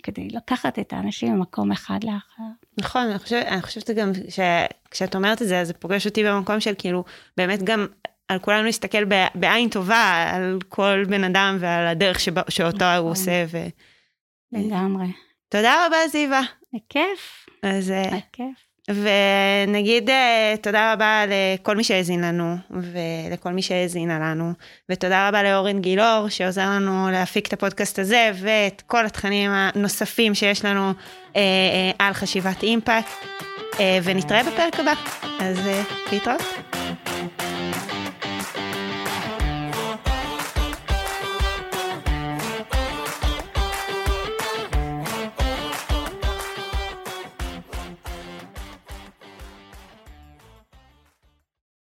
כדי 0.04 0.28
לקחת 0.28 0.80
את 0.80 0.94
האנשים 0.94 1.36
ממקום 1.36 1.72
אחד 1.72 2.04
לאחר. 2.04 2.44
נכון, 2.78 3.02
אני 3.02 3.20
חושבת, 3.20 3.46
אני 3.46 3.62
חושבת 3.62 3.90
גם 3.90 4.12
שכשאת 4.30 5.16
אומרת 5.16 5.42
את 5.42 5.48
זה, 5.48 5.66
זה 5.66 5.74
פוגש 5.74 6.06
אותי 6.06 6.24
במקום 6.24 6.60
של 6.60 6.74
כאילו, 6.78 7.04
באמת 7.38 7.64
גם 7.64 7.88
על 8.28 8.40
כולנו 8.40 8.64
להסתכל 8.64 9.04
בעין 9.36 9.70
טובה 9.70 10.30
על 10.34 10.60
כל 10.70 11.04
בן 11.10 11.24
אדם 11.24 11.58
ועל 11.60 11.88
הדרך 11.88 12.20
שבא, 12.20 12.42
שאותו 12.50 12.78
נכון. 12.78 12.98
הוא 12.98 13.12
עושה. 13.12 13.46
ו... 13.48 13.58
לגמרי. 14.52 15.08
תודה 15.50 15.86
רבה, 15.86 15.98
זיווה. 16.12 16.42
בכיף. 16.74 17.46
אז... 17.64 17.94
בכיף. 18.08 18.67
ונגיד 18.90 20.10
אה, 20.10 20.56
תודה 20.62 20.94
רבה 20.94 21.24
לכל 21.28 21.76
מי 21.76 21.84
שהאזין 21.84 22.22
לנו 22.22 22.56
ולכל 22.72 23.50
מי 23.50 23.62
שהאזינה 23.62 24.20
לנו 24.20 24.52
ותודה 24.90 25.28
רבה 25.28 25.44
לאורן 25.44 25.82
גילאור 25.82 26.30
שעוזר 26.30 26.66
לנו 26.70 27.12
להפיק 27.12 27.48
את 27.48 27.54
הפודקאסט 27.54 28.00
הזה 28.00 28.32
ואת 28.36 28.84
כל 28.88 29.06
התכנים 29.06 29.52
הנוספים 29.54 30.36
שיש 30.36 30.66
לנו 30.66 30.90
אה, 31.36 31.42
אה, 31.42 31.92
על 32.00 32.14
חשיבת 32.14 32.64
אימפקט 32.64 33.26
אה, 33.80 34.00
ונתראה 34.04 34.44
בפרק 34.44 34.80
הבא 34.80 34.94
אז 35.40 35.68
אה, 35.68 35.84
להתראות. 36.12 36.77